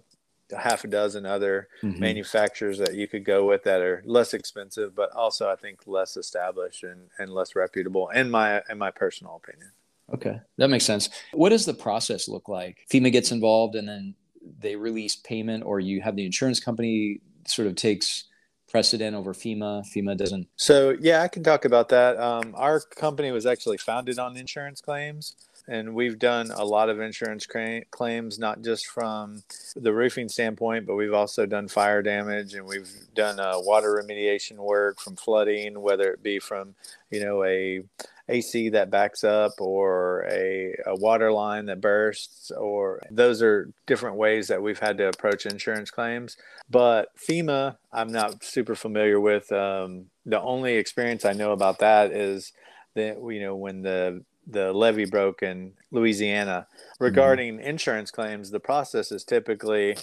a 0.54 0.58
half 0.58 0.84
a 0.84 0.88
dozen 0.88 1.26
other 1.26 1.68
mm-hmm. 1.82 2.00
manufacturers 2.00 2.78
that 2.80 2.94
you 2.94 3.08
could 3.08 3.26
go 3.26 3.46
with 3.46 3.64
that 3.64 3.82
are 3.82 4.04
less 4.06 4.34
expensive, 4.34 4.96
but 4.96 5.12
also 5.14 5.50
I 5.50 5.56
think 5.56 5.82
less 5.88 6.18
established 6.18 6.84
and, 6.84 7.10
and 7.20 7.32
less 7.32 7.56
reputable. 7.56 8.10
In 8.10 8.30
my 8.30 8.62
in 8.70 8.78
my 8.78 8.92
personal 8.92 9.42
opinion. 9.44 9.72
Okay, 10.14 10.40
that 10.58 10.70
makes 10.70 10.86
sense. 10.86 11.10
What 11.34 11.50
does 11.50 11.66
the 11.66 11.74
process 11.74 12.30
look 12.30 12.48
like? 12.48 12.86
FEMA 12.90 13.12
gets 13.12 13.32
involved, 13.32 13.76
and 13.76 13.88
then 13.88 14.16
they 14.60 14.76
release 14.76 15.18
payment, 15.18 15.66
or 15.66 15.80
you 15.80 16.02
have 16.02 16.16
the 16.16 16.26
insurance 16.26 16.60
company 16.60 17.20
sort 17.46 17.68
of 17.68 17.76
takes 17.76 18.26
precedent 18.70 19.16
over 19.16 19.34
FEMA. 19.34 19.84
FEMA 19.86 20.18
doesn't. 20.18 20.48
So 20.56 20.96
yeah, 21.00 21.22
I 21.22 21.28
can 21.28 21.44
talk 21.44 21.66
about 21.66 21.90
that. 21.90 22.18
Um, 22.20 22.54
our 22.58 22.80
company 22.80 23.32
was 23.32 23.46
actually 23.46 23.78
founded 23.78 24.20
on 24.20 24.38
insurance 24.38 24.82
claims, 24.82 25.36
and 25.68 25.94
we've 25.94 26.20
done 26.20 26.52
a 26.52 26.64
lot 26.64 26.90
of 26.90 27.00
insurance 27.00 27.46
cra- 27.46 27.86
claims, 27.86 28.40
not 28.40 28.62
just 28.62 28.88
from 28.88 29.44
the 29.76 29.94
roofing 29.94 30.30
standpoint, 30.30 30.86
but 30.86 30.96
we've 30.96 31.14
also 31.14 31.46
done 31.46 31.68
fire 31.68 32.02
damage, 32.02 32.54
and 32.54 32.66
we've 32.66 32.92
done 33.16 33.40
uh, 33.40 33.54
water 33.56 34.02
remediation 34.04 34.58
work 34.58 35.00
from 35.00 35.16
flooding, 35.16 35.82
whether 35.82 36.12
it 36.12 36.24
be 36.24 36.40
from 36.40 36.76
you 37.10 37.24
know 37.24 37.44
a 37.44 37.84
AC 38.29 38.69
that 38.69 38.89
backs 38.89 39.24
up 39.24 39.53
or 39.60 40.27
a, 40.29 40.75
a, 40.86 40.96
water 40.96 41.31
line 41.31 41.65
that 41.67 41.79
bursts, 41.79 42.51
or 42.51 43.01
those 43.10 43.41
are 43.41 43.72
different 43.86 44.17
ways 44.17 44.48
that 44.50 44.62
we've 44.62 44.79
had 44.79 44.98
to 44.98 45.07
approach 45.07 45.46
insurance 45.46 45.91
claims. 45.91 46.36
But 46.69 47.10
FEMA, 47.17 47.77
I'm 47.93 48.12
not 48.12 48.43
super 48.43 48.75
familiar 48.75 49.19
with. 49.19 49.51
Um, 49.51 50.07
the 50.25 50.41
only 50.41 50.75
experience 50.75 51.24
I 51.24 51.34
know 51.34 51.53
about 51.53 51.79
that 51.79 52.12
is 52.12 52.51
that, 52.96 53.17
you 53.17 53.39
know, 53.39 53.55
when 53.55 53.81
the 53.81 54.24
the 54.50 54.72
levee 54.72 55.05
broke 55.05 55.43
in 55.43 55.74
Louisiana. 55.91 56.67
Mm-hmm. 56.69 57.03
Regarding 57.03 57.57
mm-hmm. 57.57 57.67
insurance 57.67 58.12
claims, 58.12 58.50
the 58.50 58.60
process 58.60 59.12
is 59.12 59.24
typically 59.24 59.98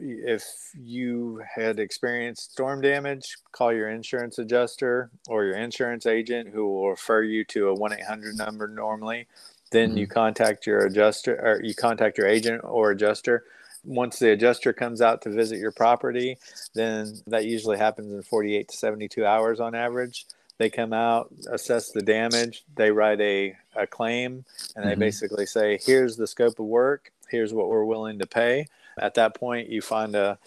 if 0.00 0.44
you 0.74 1.42
had 1.54 1.78
experienced 1.78 2.52
storm 2.52 2.80
damage, 2.80 3.36
call 3.52 3.72
your 3.72 3.88
insurance 3.88 4.38
adjuster 4.38 5.10
or 5.28 5.44
your 5.44 5.56
insurance 5.56 6.06
agent 6.06 6.48
who 6.48 6.66
will 6.66 6.90
refer 6.90 7.22
you 7.22 7.44
to 7.44 7.68
a 7.68 7.74
1 7.74 7.92
800 7.92 8.36
number 8.36 8.66
normally. 8.66 9.26
Then 9.70 9.90
mm-hmm. 9.90 9.98
you 9.98 10.06
contact 10.06 10.66
your 10.66 10.86
adjuster 10.86 11.38
or 11.40 11.62
you 11.62 11.74
contact 11.74 12.18
your 12.18 12.26
agent 12.26 12.62
or 12.64 12.90
adjuster. 12.90 13.44
Once 13.84 14.18
the 14.18 14.30
adjuster 14.30 14.72
comes 14.72 15.00
out 15.02 15.22
to 15.22 15.30
visit 15.30 15.58
your 15.58 15.72
property, 15.72 16.38
then 16.74 17.20
that 17.26 17.44
usually 17.44 17.76
happens 17.76 18.12
in 18.12 18.22
48 18.22 18.68
to 18.68 18.76
72 18.76 19.26
hours 19.26 19.60
on 19.60 19.74
average. 19.74 20.26
They 20.56 20.70
come 20.70 20.92
out, 20.92 21.30
assess 21.50 21.90
the 21.90 22.00
damage, 22.00 22.64
they 22.76 22.90
write 22.90 23.20
a, 23.20 23.56
a 23.74 23.86
claim, 23.86 24.44
and 24.74 24.86
they 24.86 24.92
mm-hmm. 24.92 25.00
basically 25.00 25.46
say, 25.46 25.78
here's 25.84 26.16
the 26.16 26.28
scope 26.28 26.58
of 26.60 26.66
work, 26.66 27.12
here's 27.28 27.52
what 27.52 27.68
we're 27.68 27.84
willing 27.84 28.20
to 28.20 28.26
pay 28.26 28.68
at 28.98 29.14
that 29.14 29.34
point, 29.34 29.68
you 29.68 29.82
find 29.82 30.14
a, 30.14 30.38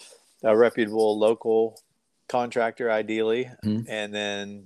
a 0.43 0.55
reputable 0.55 1.17
local 1.17 1.79
contractor 2.27 2.91
ideally 2.91 3.49
mm-hmm. 3.63 3.89
and 3.89 4.13
then 4.13 4.65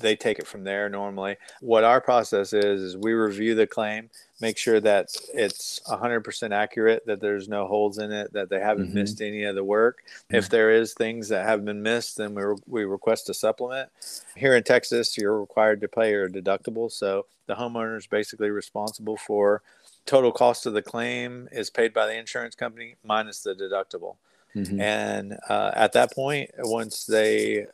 they 0.00 0.14
take 0.14 0.38
it 0.38 0.46
from 0.46 0.62
there 0.62 0.88
normally 0.88 1.36
what 1.60 1.82
our 1.82 2.00
process 2.00 2.52
is 2.52 2.80
is 2.80 2.96
we 2.96 3.12
review 3.12 3.54
the 3.56 3.66
claim 3.66 4.08
make 4.40 4.56
sure 4.56 4.80
that 4.80 5.08
it's 5.34 5.80
100% 5.88 6.52
accurate 6.52 7.04
that 7.06 7.20
there's 7.20 7.48
no 7.48 7.66
holes 7.66 7.98
in 7.98 8.12
it 8.12 8.32
that 8.32 8.48
they 8.48 8.60
haven't 8.60 8.86
mm-hmm. 8.86 8.94
missed 8.94 9.20
any 9.20 9.42
of 9.42 9.56
the 9.56 9.64
work 9.64 10.02
mm-hmm. 10.06 10.36
if 10.36 10.48
there 10.48 10.70
is 10.70 10.94
things 10.94 11.28
that 11.28 11.44
have 11.44 11.64
been 11.64 11.82
missed 11.82 12.16
then 12.16 12.32
we, 12.32 12.42
re- 12.42 12.56
we 12.68 12.84
request 12.84 13.28
a 13.28 13.34
supplement 13.34 13.90
here 14.36 14.54
in 14.54 14.62
texas 14.62 15.18
you're 15.18 15.40
required 15.40 15.80
to 15.80 15.88
pay 15.88 16.10
your 16.10 16.28
deductible 16.28 16.90
so 16.90 17.26
the 17.46 17.54
homeowner 17.54 17.96
is 17.96 18.06
basically 18.06 18.50
responsible 18.50 19.16
for 19.16 19.62
total 20.10 20.32
cost 20.32 20.66
of 20.66 20.72
the 20.72 20.82
claim 20.82 21.48
is 21.52 21.70
paid 21.70 21.94
by 21.94 22.04
the 22.04 22.18
insurance 22.18 22.56
company 22.56 22.96
minus 23.04 23.42
the 23.42 23.54
deductible. 23.54 24.16
Mm-hmm. 24.56 24.80
And 24.80 25.38
uh, 25.48 25.70
at 25.74 25.92
that 25.92 26.12
point, 26.12 26.50
once 26.58 27.06
they 27.06 27.66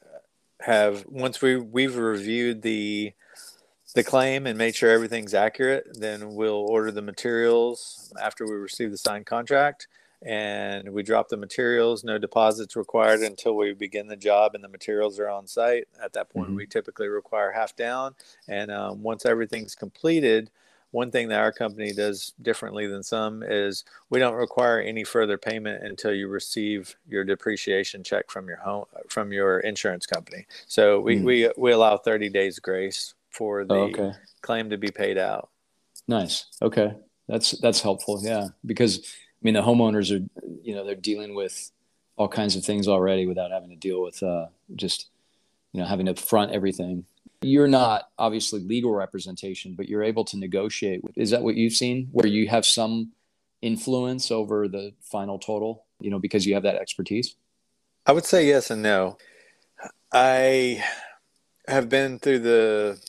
have, 0.60 1.06
once 1.08 1.40
we 1.40 1.56
we've 1.56 1.96
reviewed 1.96 2.60
the 2.60 3.14
the 3.94 4.04
claim 4.04 4.46
and 4.46 4.58
made 4.58 4.74
sure 4.74 4.90
everything's 4.90 5.32
accurate, 5.32 5.86
then 5.98 6.34
we'll 6.34 6.66
order 6.68 6.90
the 6.90 7.00
materials 7.00 8.12
after 8.20 8.44
we 8.44 8.52
receive 8.52 8.90
the 8.90 8.98
signed 8.98 9.24
contract, 9.24 9.88
and 10.20 10.92
we 10.92 11.02
drop 11.02 11.30
the 11.30 11.38
materials. 11.38 12.04
No 12.04 12.18
deposits 12.18 12.76
required 12.76 13.20
until 13.20 13.56
we 13.56 13.72
begin 13.72 14.08
the 14.08 14.16
job 14.16 14.54
and 14.54 14.62
the 14.62 14.68
materials 14.68 15.18
are 15.18 15.30
on 15.30 15.46
site. 15.46 15.88
At 16.04 16.12
that 16.12 16.28
point, 16.28 16.48
mm-hmm. 16.48 16.56
we 16.56 16.66
typically 16.66 17.08
require 17.08 17.50
half 17.50 17.74
down, 17.74 18.14
and 18.46 18.70
um, 18.70 19.02
once 19.02 19.24
everything's 19.24 19.74
completed 19.74 20.50
one 20.96 21.10
thing 21.10 21.28
that 21.28 21.40
our 21.40 21.52
company 21.52 21.92
does 21.92 22.32
differently 22.40 22.86
than 22.86 23.02
some 23.02 23.42
is 23.42 23.84
we 24.08 24.18
don't 24.18 24.32
require 24.32 24.80
any 24.80 25.04
further 25.04 25.36
payment 25.36 25.84
until 25.84 26.10
you 26.10 26.26
receive 26.26 26.96
your 27.06 27.22
depreciation 27.22 28.02
check 28.02 28.30
from 28.30 28.48
your 28.48 28.56
home 28.56 28.86
from 29.06 29.30
your 29.30 29.60
insurance 29.60 30.06
company. 30.06 30.46
So 30.66 30.98
we 31.00 31.16
mm. 31.16 31.24
we, 31.24 31.50
we 31.58 31.72
allow 31.72 31.98
30 31.98 32.30
days 32.30 32.58
grace 32.58 33.12
for 33.28 33.66
the 33.66 33.74
oh, 33.74 33.82
okay. 33.88 34.12
claim 34.40 34.70
to 34.70 34.78
be 34.78 34.90
paid 34.90 35.18
out. 35.18 35.50
Nice. 36.08 36.46
Okay. 36.62 36.94
That's 37.28 37.50
that's 37.60 37.82
helpful. 37.82 38.20
Yeah, 38.22 38.48
because 38.64 39.00
I 39.00 39.42
mean 39.42 39.52
the 39.52 39.60
homeowners 39.60 40.10
are 40.16 40.24
you 40.62 40.74
know 40.74 40.86
they're 40.86 40.94
dealing 40.94 41.34
with 41.34 41.72
all 42.16 42.28
kinds 42.28 42.56
of 42.56 42.64
things 42.64 42.88
already 42.88 43.26
without 43.26 43.50
having 43.50 43.68
to 43.68 43.76
deal 43.76 44.00
with 44.00 44.22
uh, 44.22 44.46
just 44.74 45.10
you 45.72 45.80
know 45.80 45.86
having 45.86 46.06
to 46.06 46.14
front 46.14 46.52
everything 46.52 47.04
you're 47.46 47.68
not 47.68 48.08
obviously 48.18 48.60
legal 48.60 48.92
representation, 48.92 49.74
but 49.74 49.88
you're 49.88 50.02
able 50.02 50.24
to 50.26 50.36
negotiate. 50.36 51.00
Is 51.16 51.30
that 51.30 51.42
what 51.42 51.56
you've 51.56 51.72
seen 51.72 52.08
where 52.12 52.26
you 52.26 52.48
have 52.48 52.66
some 52.66 53.12
influence 53.62 54.30
over 54.30 54.68
the 54.68 54.92
final 55.00 55.38
total, 55.38 55.84
you 56.00 56.10
know, 56.10 56.18
because 56.18 56.46
you 56.46 56.54
have 56.54 56.62
that 56.64 56.76
expertise? 56.76 57.36
I 58.06 58.12
would 58.12 58.24
say 58.24 58.46
yes 58.46 58.70
and 58.70 58.82
no. 58.82 59.18
I 60.12 60.84
have 61.66 61.88
been 61.88 62.18
through 62.18 62.40
the 62.40 63.00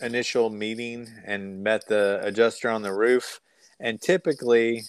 initial 0.00 0.50
meeting 0.50 1.08
and 1.24 1.62
met 1.62 1.86
the 1.88 2.20
adjuster 2.22 2.70
on 2.70 2.82
the 2.82 2.92
roof, 2.92 3.40
and 3.78 4.00
typically 4.00 4.82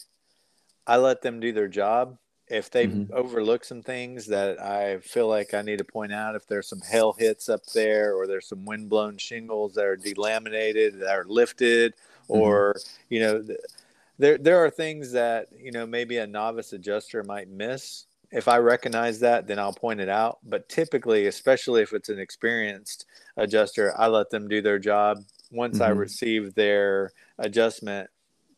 I 0.88 0.98
let 0.98 1.22
them 1.22 1.40
do 1.40 1.52
their 1.52 1.68
job 1.68 2.18
if 2.48 2.70
they 2.70 2.88
mm-hmm. 2.88 3.14
overlook 3.14 3.66
some 3.66 3.82
things 3.82 4.28
that 4.28 4.62
I 4.62 5.00
feel 5.00 5.28
like 5.28 5.54
I 5.54 5.62
need 5.62 5.80
to 5.80 5.84
point 5.84 6.14
out, 6.14 6.36
if 6.36 6.46
there's 6.48 6.68
some 6.68 6.82
hail 6.82 7.14
hits 7.14 7.50
up 7.50 7.66
there, 7.74 8.16
or 8.16 8.28
there's 8.28 8.48
some 8.48 8.66
wind-blown 8.66 9.18
shingles 9.18 9.74
that 9.74 9.86
are 9.86 9.98
delaminated, 9.98 11.00
that 11.00 11.16
are 11.16 11.26
lifted, 11.26 11.94
mm-hmm. 12.30 12.40
or 12.40 12.76
you 13.10 13.20
know, 13.20 13.44
there 14.20 14.38
there 14.38 14.64
are 14.64 14.70
things 14.70 15.12
that 15.14 15.48
you 15.58 15.72
know 15.72 15.88
maybe 15.88 16.18
a 16.18 16.28
novice 16.28 16.74
adjuster 16.74 17.24
might 17.24 17.50
miss. 17.50 18.06
If 18.32 18.48
I 18.48 18.58
recognize 18.58 19.20
that, 19.22 19.48
then 19.48 19.60
I'll 19.60 19.74
point 19.74 20.02
it 20.02 20.10
out. 20.10 20.40
But 20.44 20.68
typically, 20.70 21.28
especially 21.28 21.82
if 21.82 21.94
it's 21.94 22.10
an 22.10 22.20
experienced 22.20 23.06
adjuster, 23.38 23.94
I 23.98 24.08
let 24.08 24.30
them 24.30 24.48
do 24.48 24.62
their 24.62 24.80
job. 24.80 25.24
Once 25.52 25.76
mm-hmm. 25.76 25.84
I 25.84 25.90
receive 25.90 26.54
their 26.54 27.12
adjustment, 27.38 28.10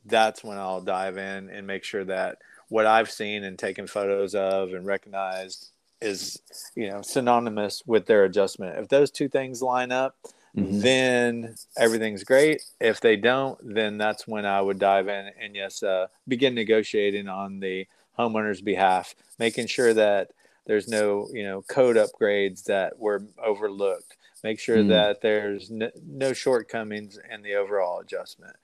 that's 0.05 0.43
when 0.43 0.57
I'll 0.57 0.81
dive 0.81 1.17
in 1.17 1.49
and 1.49 1.67
make 1.67 1.83
sure 1.83 2.05
that 2.05 2.39
what 2.69 2.85
I've 2.85 3.09
seen 3.09 3.43
and 3.43 3.57
taken 3.57 3.87
photos 3.87 4.35
of 4.35 4.73
and 4.73 4.85
recognized 4.85 5.71
is 6.01 6.39
you 6.75 6.89
know 6.89 7.01
synonymous 7.01 7.83
with 7.85 8.05
their 8.05 8.23
adjustment. 8.25 8.77
If 8.77 8.89
those 8.89 9.11
two 9.11 9.29
things 9.29 9.61
line 9.61 9.91
up, 9.91 10.15
mm-hmm. 10.55 10.79
then 10.79 11.55
everything's 11.77 12.23
great. 12.23 12.61
If 12.79 13.01
they 13.01 13.15
don't, 13.15 13.57
then 13.63 13.97
that's 13.97 14.27
when 14.27 14.45
I 14.45 14.61
would 14.61 14.79
dive 14.79 15.07
in 15.07 15.31
and 15.39 15.55
yes, 15.55 15.81
uh, 15.83 16.07
begin 16.27 16.55
negotiating 16.55 17.27
on 17.27 17.59
the 17.59 17.87
homeowner's 18.17 18.61
behalf, 18.61 19.15
making 19.39 19.67
sure 19.67 19.93
that 19.93 20.31
there's 20.65 20.87
no 20.87 21.27
you 21.31 21.43
know 21.43 21.63
code 21.63 21.95
upgrades 21.95 22.65
that 22.65 22.99
were 22.99 23.23
overlooked. 23.43 24.15
Make 24.43 24.59
sure 24.59 24.77
mm. 24.77 24.89
that 24.89 25.21
there's 25.21 25.71
no, 25.71 25.89
no 26.05 26.31
shortcomings 26.31 27.19
in 27.31 27.41
the 27.41 27.55
overall 27.55 27.99
adjustment. 27.99 28.55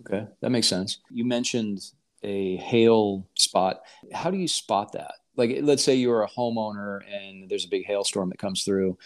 Okay, 0.00 0.26
that 0.40 0.50
makes 0.50 0.68
sense. 0.68 0.98
You 1.10 1.24
mentioned 1.24 1.90
a 2.22 2.56
hail 2.56 3.26
spot, 3.34 3.80
how 4.12 4.30
do 4.30 4.38
you 4.38 4.48
spot 4.48 4.92
that? 4.92 5.12
Like, 5.36 5.58
let's 5.62 5.84
say 5.84 5.94
you're 5.94 6.22
a 6.22 6.28
homeowner 6.28 7.00
and 7.12 7.48
there's 7.48 7.66
a 7.66 7.68
big 7.68 7.86
hailstorm 7.86 8.30
that 8.30 8.38
comes 8.38 8.64
through, 8.64 8.96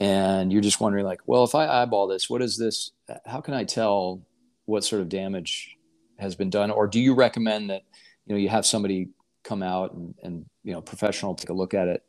and 0.00 0.52
you're 0.52 0.62
just 0.62 0.80
wondering, 0.80 1.04
like, 1.04 1.20
well, 1.26 1.44
if 1.44 1.54
I 1.54 1.82
eyeball 1.82 2.08
this, 2.08 2.28
what 2.28 2.42
is 2.42 2.58
this? 2.58 2.90
How 3.24 3.40
can 3.40 3.54
I 3.54 3.64
tell 3.64 4.22
what 4.64 4.84
sort 4.84 5.02
of 5.02 5.08
damage 5.08 5.76
has 6.18 6.34
been 6.34 6.50
done? 6.50 6.70
Or 6.70 6.86
do 6.86 6.98
you 6.98 7.14
recommend 7.14 7.70
that 7.70 7.82
you 8.26 8.34
know 8.34 8.40
you 8.40 8.48
have 8.48 8.66
somebody 8.66 9.10
come 9.44 9.62
out 9.62 9.92
and, 9.92 10.14
and 10.22 10.46
you 10.64 10.72
know 10.72 10.80
professional 10.80 11.34
take 11.34 11.50
a 11.50 11.54
look 11.54 11.74
at 11.74 11.88
it? 11.88 12.02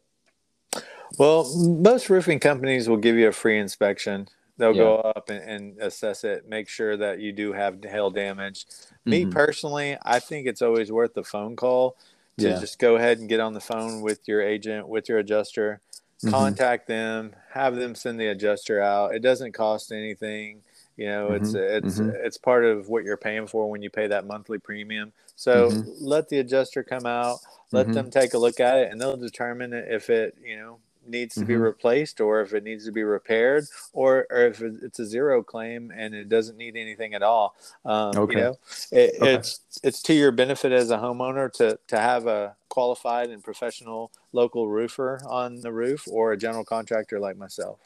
Well, 1.20 1.48
most 1.58 2.10
roofing 2.10 2.40
companies 2.40 2.90
will 2.90 2.98
give 2.98 3.16
you 3.16 3.28
a 3.28 3.32
free 3.32 3.60
inspection 3.60 4.28
they'll 4.58 4.76
yeah. 4.76 4.84
go 4.84 4.96
up 4.98 5.30
and, 5.30 5.50
and, 5.50 5.82
assess 5.82 6.24
it 6.24 6.48
make 6.48 6.70
sure 6.70 6.96
that 6.96 7.20
you 7.20 7.32
do 7.32 7.54
have 7.54 7.84
hail 7.84 8.10
damage 8.10 8.66
mm-hmm. 8.66 9.10
me 9.10 9.26
personally 9.26 9.98
i 10.04 10.20
think 10.20 10.48
it's 10.48 10.62
always 10.62 10.92
worth 10.92 11.14
the 11.14 11.24
phone 11.24 11.56
call 11.56 11.98
to 12.38 12.50
yeah. 12.50 12.60
just 12.60 12.80
go 12.80 12.96
ahead 12.96 13.20
and 13.20 13.30
get 13.30 13.40
on 13.40 13.54
the 13.54 13.60
phone 13.60 14.02
with 14.02 14.28
your 14.28 14.42
agent 14.42 14.88
with 14.88 15.10
your 15.10 15.20
adjuster 15.20 15.82
mm-hmm. 16.24 16.30
contact 16.30 16.88
them 16.88 17.36
have 17.52 17.76
them 17.76 17.96
send 17.96 18.20
the 18.20 18.28
adjuster 18.28 18.82
out 18.82 19.14
it 19.14 19.22
doesn't 19.22 19.54
cost 19.54 19.92
anything 19.92 20.62
you 20.98 21.08
know 21.08 21.30
mm-hmm. 21.30 21.44
it's 21.44 21.54
it's 21.54 22.00
mm-hmm. 22.00 22.12
it's 22.24 22.38
part 22.38 22.66
of 22.66 22.90
what 22.90 23.04
you're 23.04 23.18
paying 23.18 23.48
for 23.48 23.70
when 23.70 23.82
you 23.82 23.90
pay 23.90 24.08
that 24.08 24.26
monthly 24.26 24.60
premium 24.60 25.12
so 25.36 25.70
mm-hmm. 25.70 25.90
let 26.00 26.30
the 26.30 26.40
adjuster 26.40 26.84
come 26.84 27.06
out 27.06 27.40
let 27.72 27.86
mm-hmm. 27.86 27.94
them 27.94 28.12
take 28.12 28.34
a 28.34 28.38
look 28.38 28.60
at 28.60 28.78
it 28.78 28.92
and 28.92 29.02
they'll 29.02 29.18
determine 29.18 29.74
if 29.74 30.10
it 30.10 30.36
you 30.44 30.58
know 30.58 30.78
needs 31.08 31.36
to 31.36 31.42
mm-hmm. 31.42 31.48
be 31.48 31.56
replaced 31.56 32.22
or 32.22 32.42
if 32.42 32.54
it 32.54 32.64
needs 32.64 32.86
to 32.86 32.92
be 32.92 33.04
repaired 33.04 33.66
or, 33.94 34.26
or 34.30 34.48
if 34.48 34.62
it's 34.62 35.00
a 35.00 35.06
zero 35.06 35.44
claim 35.44 35.92
and 35.96 36.14
it 36.14 36.30
doesn't 36.30 36.58
need 36.58 36.76
anything 36.76 37.14
at 37.14 37.24
all 37.24 37.56
um, 37.86 38.12
okay. 38.16 38.36
you 38.36 38.42
know 38.42 38.58
it, 38.92 39.16
okay. 39.20 39.34
it's 39.34 39.60
it's 39.84 40.02
to 40.02 40.14
your 40.14 40.32
benefit 40.32 40.72
as 40.72 40.92
a 40.92 40.98
homeowner 40.98 41.52
to 41.52 41.78
to 41.88 41.98
have 41.98 42.28
a 42.28 42.56
qualified 42.70 43.30
and 43.30 43.44
professional 43.44 44.12
local 44.32 44.68
roofer 44.68 45.22
on 45.28 45.62
the 45.62 45.72
roof 45.72 46.08
or 46.10 46.32
a 46.32 46.38
general 46.38 46.66
contractor 46.66 47.20
like 47.20 47.38
myself 47.38 47.80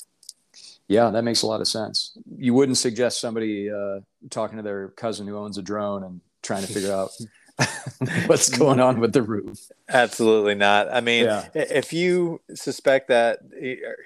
yeah 0.87 1.09
that 1.09 1.23
makes 1.23 1.41
a 1.41 1.47
lot 1.47 1.61
of 1.61 1.67
sense 1.67 2.17
you 2.37 2.53
wouldn't 2.53 2.77
suggest 2.77 3.19
somebody 3.19 3.69
uh, 3.69 3.99
talking 4.29 4.57
to 4.57 4.63
their 4.63 4.89
cousin 4.89 5.27
who 5.27 5.37
owns 5.37 5.57
a 5.57 5.61
drone 5.61 6.03
and 6.03 6.21
trying 6.41 6.65
to 6.65 6.71
figure 6.71 6.93
out 6.93 7.11
what's 8.27 8.49
going 8.49 8.79
on 8.79 8.99
with 8.99 9.13
the 9.13 9.21
roof. 9.21 9.71
Absolutely 9.89 10.55
not. 10.55 10.91
I 10.93 11.01
mean, 11.01 11.25
yeah. 11.25 11.47
if 11.53 11.91
you 11.91 12.41
suspect 12.53 13.07
that, 13.07 13.39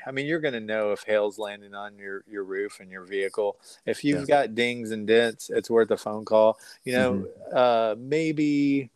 I 0.06 0.12
mean, 0.12 0.26
you're 0.26 0.40
going 0.40 0.54
to 0.54 0.62
know 0.62 0.92
if 0.92 1.04
hail's 1.04 1.38
landing 1.38 1.74
on 1.74 1.98
your, 1.98 2.24
your 2.30 2.44
roof 2.44 2.80
and 2.80 2.90
your 2.90 3.04
vehicle. 3.04 3.58
If 3.86 4.04
you've 4.04 4.30
yeah. 4.30 4.44
got 4.44 4.56
dings 4.56 4.92
and 4.92 5.06
dents, 5.06 5.50
it's 5.50 5.70
worth 5.70 5.92
a 5.92 5.98
phone 5.98 6.24
call. 6.24 6.58
You 6.86 6.94
know, 6.94 7.14
mm-hmm. 7.14 7.58
uh, 7.58 7.96
maybe 7.98 8.90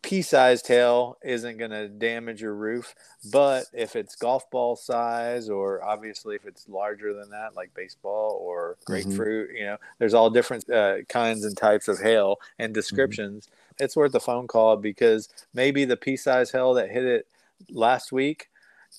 pea-sized 0.00 0.66
hail 0.66 1.18
isn't 1.22 1.58
going 1.58 1.70
to 1.70 1.88
damage 1.88 2.40
your 2.40 2.54
roof, 2.54 2.94
but 3.30 3.66
if 3.74 3.94
it's 3.94 4.16
golf 4.16 4.50
ball 4.50 4.74
size, 4.74 5.50
or 5.50 5.84
obviously 5.84 6.34
if 6.34 6.46
it's 6.46 6.66
larger 6.66 7.12
than 7.12 7.28
that, 7.30 7.54
like 7.54 7.74
baseball 7.74 8.40
or 8.40 8.76
mm-hmm. 8.76 8.92
grapefruit, 8.92 9.48
mm-hmm. 9.48 9.56
you 9.56 9.64
know, 9.64 9.76
there's 9.98 10.14
all 10.14 10.30
different 10.30 10.68
uh, 10.70 11.02
kinds 11.10 11.44
and 11.44 11.58
types 11.58 11.88
of 11.88 11.98
hail 11.98 12.36
and 12.58 12.70
mm-hmm. 12.70 12.74
descriptions. 12.74 13.46
Mm-hmm 13.46 13.54
it's 13.78 13.96
worth 13.96 14.14
a 14.14 14.20
phone 14.20 14.46
call 14.46 14.76
because 14.76 15.28
maybe 15.54 15.84
the 15.84 15.96
pea-sized 15.96 16.52
hail 16.52 16.74
that 16.74 16.90
hit 16.90 17.04
it 17.04 17.26
last 17.70 18.12
week 18.12 18.48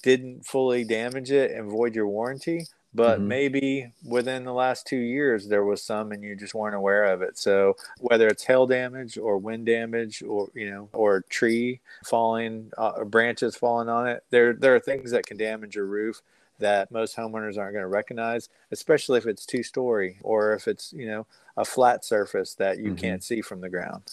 didn't 0.04 0.46
fully 0.46 0.84
damage 0.84 1.32
it 1.32 1.52
and 1.52 1.70
void 1.70 1.96
your 1.96 2.08
warranty 2.08 2.66
but 2.94 3.20
mm-hmm. 3.20 3.28
maybe 3.28 3.94
within 4.04 4.44
the 4.44 4.54
last 4.54 4.88
two 4.88 4.98
years 4.98 5.48
there 5.48 5.64
was 5.64 5.82
some 5.82 6.12
and 6.12 6.24
you 6.24 6.36
just 6.36 6.54
weren't 6.54 6.76
aware 6.76 7.06
of 7.06 7.22
it 7.22 7.38
so 7.38 7.76
whether 8.00 8.28
it's 8.28 8.44
hail 8.44 8.66
damage 8.66 9.18
or 9.18 9.38
wind 9.38 9.66
damage 9.66 10.24
or 10.24 10.50
you 10.54 10.70
know 10.70 10.90
or 10.94 11.22
tree 11.30 11.80
falling 12.06 12.72
uh, 12.78 12.94
or 12.96 13.06
branches 13.06 13.56
falling 13.56 13.90
on 13.90 14.08
it 14.08 14.24
there 14.30 14.54
there 14.54 14.76
are 14.76 14.80
things 14.80 15.12
that 15.12 15.26
can 15.26 15.38
damage 15.38 15.76
your 15.76 15.86
roof 15.86 16.22
that 16.60 16.92
most 16.92 17.16
homeowners 17.16 17.58
aren't 17.58 17.74
going 17.74 17.84
to 17.84 17.88
recognize 17.88 18.50
especially 18.72 19.18
if 19.18 19.26
it's 19.26 19.46
two 19.46 19.64
story 19.64 20.20
or 20.22 20.54
if 20.54 20.68
it's 20.68 20.94
you 20.94 21.08
know 21.08 21.26
a 21.58 21.66
flat 21.66 22.06
surface 22.06 22.54
that 22.56 22.78
you 22.78 22.92
mm-hmm. 22.92 22.96
can't 22.96 23.24
see 23.24 23.42
from 23.42 23.62
the 23.62 23.70
ground 23.70 24.04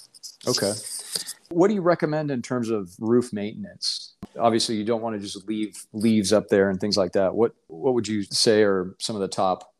Okay. 0.46 0.72
What 1.50 1.68
do 1.68 1.74
you 1.74 1.80
recommend 1.80 2.30
in 2.30 2.42
terms 2.42 2.70
of 2.70 2.94
roof 2.98 3.32
maintenance? 3.32 4.14
Obviously, 4.38 4.76
you 4.76 4.84
don't 4.84 5.02
want 5.02 5.16
to 5.16 5.22
just 5.22 5.46
leave 5.48 5.86
leaves 5.92 6.32
up 6.32 6.48
there 6.48 6.70
and 6.70 6.80
things 6.80 6.96
like 6.96 7.12
that. 7.12 7.34
What 7.34 7.54
what 7.68 7.94
would 7.94 8.08
you 8.08 8.22
say 8.22 8.62
are 8.62 8.94
some 8.98 9.16
of 9.16 9.22
the 9.22 9.28
top 9.28 9.72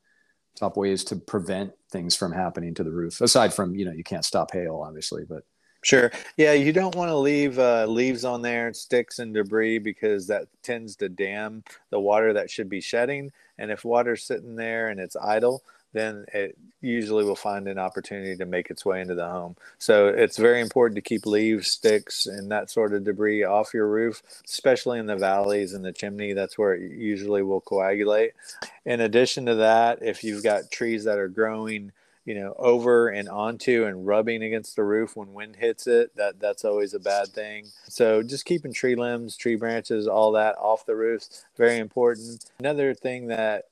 top 0.56 0.76
ways 0.76 1.04
to 1.04 1.16
prevent 1.16 1.72
things 1.90 2.16
from 2.16 2.32
happening 2.32 2.74
to 2.74 2.84
the 2.84 2.92
roof? 2.92 3.20
Aside 3.20 3.52
from 3.52 3.74
you 3.74 3.84
know 3.84 3.92
you 3.92 4.04
can't 4.04 4.24
stop 4.24 4.52
hail, 4.52 4.82
obviously, 4.86 5.24
but 5.28 5.42
Sure. 5.86 6.10
Yeah, 6.36 6.52
you 6.54 6.72
don't 6.72 6.96
want 6.96 7.10
to 7.10 7.16
leave 7.16 7.60
uh, 7.60 7.86
leaves 7.86 8.24
on 8.24 8.42
there, 8.42 8.72
sticks 8.72 9.20
and 9.20 9.32
debris 9.32 9.78
because 9.78 10.26
that 10.26 10.48
tends 10.64 10.96
to 10.96 11.08
dam 11.08 11.62
the 11.90 12.00
water 12.00 12.32
that 12.32 12.50
should 12.50 12.68
be 12.68 12.80
shedding. 12.80 13.30
And 13.56 13.70
if 13.70 13.84
water's 13.84 14.24
sitting 14.24 14.56
there 14.56 14.88
and 14.88 14.98
it's 14.98 15.14
idle, 15.14 15.62
then 15.92 16.26
it 16.34 16.58
usually 16.80 17.24
will 17.24 17.36
find 17.36 17.68
an 17.68 17.78
opportunity 17.78 18.34
to 18.34 18.46
make 18.46 18.68
its 18.68 18.84
way 18.84 19.00
into 19.00 19.14
the 19.14 19.28
home. 19.28 19.54
So 19.78 20.08
it's 20.08 20.38
very 20.38 20.60
important 20.60 20.96
to 20.96 21.02
keep 21.02 21.24
leaves, 21.24 21.68
sticks, 21.68 22.26
and 22.26 22.50
that 22.50 22.68
sort 22.68 22.92
of 22.92 23.04
debris 23.04 23.44
off 23.44 23.72
your 23.72 23.86
roof, 23.86 24.24
especially 24.44 24.98
in 24.98 25.06
the 25.06 25.14
valleys 25.14 25.72
and 25.72 25.84
the 25.84 25.92
chimney. 25.92 26.32
That's 26.32 26.58
where 26.58 26.74
it 26.74 26.98
usually 26.98 27.44
will 27.44 27.60
coagulate. 27.60 28.32
In 28.84 29.02
addition 29.02 29.46
to 29.46 29.54
that, 29.54 30.00
if 30.02 30.24
you've 30.24 30.42
got 30.42 30.72
trees 30.72 31.04
that 31.04 31.20
are 31.20 31.28
growing, 31.28 31.92
you 32.26 32.34
know, 32.34 32.54
over 32.58 33.08
and 33.08 33.28
onto 33.28 33.84
and 33.84 34.06
rubbing 34.06 34.42
against 34.42 34.76
the 34.76 34.82
roof 34.82 35.16
when 35.16 35.32
wind 35.32 35.56
hits 35.56 35.86
it, 35.86 36.14
that 36.16 36.40
that's 36.40 36.64
always 36.64 36.92
a 36.92 36.98
bad 36.98 37.28
thing. 37.28 37.66
So 37.88 38.22
just 38.22 38.44
keeping 38.44 38.72
tree 38.72 38.96
limbs, 38.96 39.36
tree 39.36 39.54
branches, 39.54 40.08
all 40.08 40.32
that 40.32 40.56
off 40.58 40.84
the 40.84 40.96
roofs, 40.96 41.44
very 41.56 41.78
important. 41.78 42.44
Another 42.58 42.92
thing 42.92 43.28
that 43.28 43.66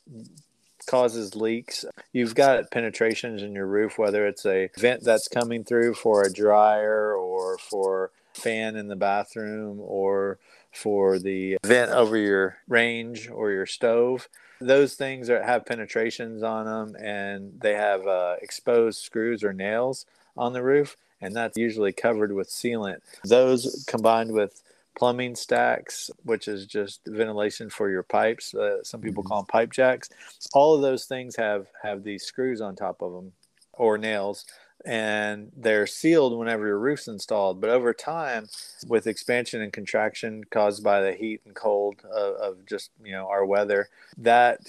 causes 0.86 1.34
leaks. 1.34 1.84
You've 2.12 2.34
got 2.34 2.70
penetrations 2.70 3.42
in 3.42 3.54
your 3.54 3.66
roof, 3.66 3.98
whether 3.98 4.26
it's 4.26 4.46
a 4.46 4.70
vent 4.78 5.02
that's 5.02 5.28
coming 5.28 5.64
through 5.64 5.94
for 5.94 6.22
a 6.22 6.32
dryer 6.32 7.14
or 7.14 7.58
for 7.58 8.12
fan 8.34 8.76
in 8.76 8.88
the 8.88 8.96
bathroom 8.96 9.78
or 9.80 10.38
for 10.72 11.18
the 11.18 11.56
vent 11.64 11.90
over 11.90 12.16
your 12.16 12.58
range 12.68 13.28
or 13.28 13.50
your 13.50 13.66
stove. 13.66 14.28
Those 14.60 14.94
things 14.94 15.30
are, 15.30 15.42
have 15.42 15.66
penetrations 15.66 16.42
on 16.42 16.66
them 16.66 16.96
and 17.02 17.60
they 17.60 17.74
have 17.74 18.06
uh, 18.06 18.36
exposed 18.40 19.02
screws 19.02 19.42
or 19.44 19.52
nails 19.52 20.06
on 20.36 20.52
the 20.52 20.62
roof, 20.62 20.96
and 21.20 21.34
that's 21.34 21.56
usually 21.56 21.92
covered 21.92 22.32
with 22.32 22.48
sealant. 22.48 22.98
Those 23.24 23.84
combined 23.86 24.32
with 24.32 24.62
plumbing 24.96 25.34
stacks, 25.34 26.10
which 26.24 26.48
is 26.48 26.66
just 26.66 27.00
ventilation 27.06 27.68
for 27.68 27.90
your 27.90 28.02
pipes. 28.02 28.54
Uh, 28.54 28.82
some 28.82 29.00
people 29.00 29.22
mm-hmm. 29.22 29.28
call 29.28 29.42
them 29.42 29.46
pipe 29.46 29.72
jacks. 29.72 30.08
All 30.52 30.74
of 30.74 30.82
those 30.82 31.04
things 31.04 31.36
have 31.36 31.66
have 31.82 32.04
these 32.04 32.24
screws 32.24 32.60
on 32.60 32.76
top 32.76 33.02
of 33.02 33.12
them 33.12 33.32
or 33.72 33.98
nails 33.98 34.46
and 34.84 35.50
they're 35.56 35.86
sealed 35.86 36.38
whenever 36.38 36.66
your 36.66 36.78
roof's 36.78 37.08
installed. 37.08 37.60
But 37.60 37.70
over 37.70 37.94
time, 37.94 38.48
with 38.86 39.06
expansion 39.06 39.62
and 39.62 39.72
contraction 39.72 40.44
caused 40.44 40.84
by 40.84 41.00
the 41.00 41.14
heat 41.14 41.40
and 41.44 41.54
cold 41.54 42.02
of, 42.04 42.34
of, 42.36 42.66
just 42.66 42.90
you 43.02 43.12
know 43.12 43.28
our 43.28 43.44
weather, 43.44 43.88
that 44.18 44.60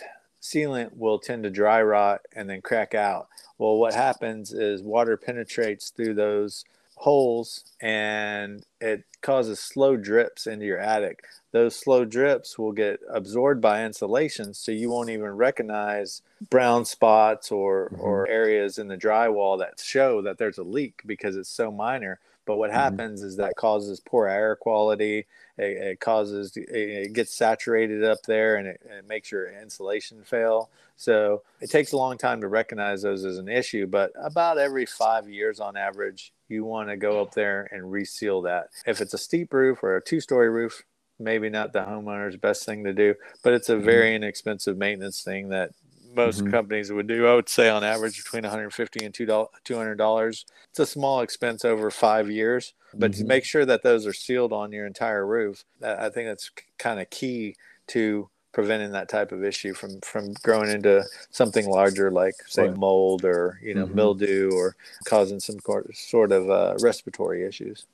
sealant 0.41 0.95
will 0.95 1.19
tend 1.19 1.43
to 1.43 1.49
dry 1.49 1.81
rot 1.81 2.21
and 2.35 2.49
then 2.49 2.61
crack 2.61 2.93
out. 2.93 3.27
Well, 3.57 3.77
what 3.77 3.93
happens 3.93 4.53
is 4.53 4.81
water 4.81 5.17
penetrates 5.17 5.89
through 5.89 6.13
those 6.15 6.65
holes 6.95 7.65
and 7.81 8.65
it 8.79 9.03
causes 9.21 9.59
slow 9.59 9.97
drips 9.97 10.47
into 10.47 10.65
your 10.65 10.79
attic. 10.79 11.23
Those 11.51 11.75
slow 11.75 12.05
drips 12.05 12.57
will 12.57 12.71
get 12.71 12.99
absorbed 13.09 13.61
by 13.61 13.85
insulation, 13.85 14.53
so 14.53 14.71
you 14.71 14.89
won't 14.89 15.09
even 15.09 15.29
recognize 15.29 16.21
brown 16.49 16.85
spots 16.85 17.51
or, 17.51 17.89
mm-hmm. 17.89 18.01
or 18.01 18.27
areas 18.27 18.77
in 18.77 18.87
the 18.87 18.97
drywall 18.97 19.59
that 19.59 19.79
show 19.79 20.21
that 20.21 20.37
there's 20.37 20.57
a 20.57 20.63
leak 20.63 21.01
because 21.05 21.35
it's 21.35 21.49
so 21.49 21.71
minor. 21.71 22.19
But 22.45 22.57
what 22.57 22.69
mm-hmm. 22.69 22.79
happens 22.79 23.23
is 23.23 23.37
that 23.37 23.55
causes 23.55 23.99
poor 23.99 24.27
air 24.27 24.55
quality. 24.55 25.25
It, 25.57 25.77
it 25.77 25.99
causes 25.99 26.53
it 26.55 27.13
gets 27.13 27.33
saturated 27.33 28.03
up 28.03 28.23
there, 28.27 28.57
and 28.57 28.67
it, 28.67 28.81
it, 28.85 29.07
makes 29.07 29.31
your 29.31 29.51
insulation 29.51 30.23
fail. 30.23 30.69
So 30.97 31.41
it 31.59 31.71
takes 31.71 31.91
a 31.91 31.97
long 31.97 32.17
time 32.17 32.41
to 32.41 32.47
recognize 32.47 33.01
those 33.01 33.25
as 33.25 33.37
an 33.37 33.49
issue. 33.49 33.87
But 33.87 34.11
about 34.21 34.57
every 34.57 34.85
five 34.85 35.27
years, 35.27 35.59
on 35.59 35.75
average, 35.75 36.31
you 36.47 36.63
want 36.63 36.89
to 36.89 36.97
go 36.97 37.21
up 37.21 37.33
there 37.33 37.67
and 37.71 37.91
reseal 37.91 38.41
that. 38.43 38.67
If 38.85 39.01
it's 39.01 39.13
a 39.13 39.17
steep 39.17 39.53
roof 39.53 39.83
or 39.83 39.97
a 39.97 40.03
two-story 40.03 40.49
roof, 40.49 40.83
maybe 41.19 41.49
not 41.49 41.73
the 41.73 41.79
homeowner's 41.79 42.37
best 42.37 42.65
thing 42.65 42.83
to 42.83 42.93
do, 42.93 43.15
but 43.43 43.53
it's 43.53 43.69
a 43.69 43.75
mm-hmm. 43.75 43.85
very 43.85 44.15
inexpensive 44.15 44.77
maintenance 44.77 45.23
thing 45.23 45.49
that 45.49 45.71
most 46.15 46.41
mm-hmm. 46.41 46.51
companies 46.51 46.91
would 46.91 47.07
do. 47.07 47.27
I 47.27 47.35
would 47.35 47.49
say 47.49 47.69
on 47.69 47.83
average 47.83 48.17
between 48.17 48.43
150 48.43 49.05
and 49.05 49.13
$200. 49.13 50.45
It's 50.69 50.79
a 50.79 50.85
small 50.85 51.21
expense 51.21 51.65
over 51.65 51.91
five 51.91 52.29
years, 52.29 52.73
but 52.93 53.11
mm-hmm. 53.11 53.21
to 53.21 53.27
make 53.27 53.43
sure 53.43 53.65
that 53.65 53.83
those 53.83 54.05
are 54.05 54.13
sealed 54.13 54.53
on 54.53 54.71
your 54.71 54.85
entire 54.85 55.25
roof, 55.25 55.63
I 55.83 56.09
think 56.09 56.27
that's 56.27 56.51
kind 56.77 56.99
of 56.99 57.09
key 57.09 57.55
to 57.87 58.29
preventing 58.55 58.91
that 58.91 59.09
type 59.09 59.33
of 59.33 59.43
issue 59.43 59.73
from 59.73 59.99
from 59.99 60.31
growing 60.41 60.71
into 60.71 61.03
something 61.29 61.67
larger 61.67 62.09
like 62.09 62.35
say 62.47 62.69
right. 62.69 62.77
mold 62.77 63.25
or 63.25 63.59
you 63.61 63.75
know 63.75 63.85
mm-hmm. 63.85 63.95
mildew 63.95 64.49
or 64.53 64.77
causing 65.03 65.41
some 65.41 65.57
sort 65.93 66.31
of 66.31 66.49
uh, 66.49 66.73
respiratory 66.79 67.45
issues 67.45 67.85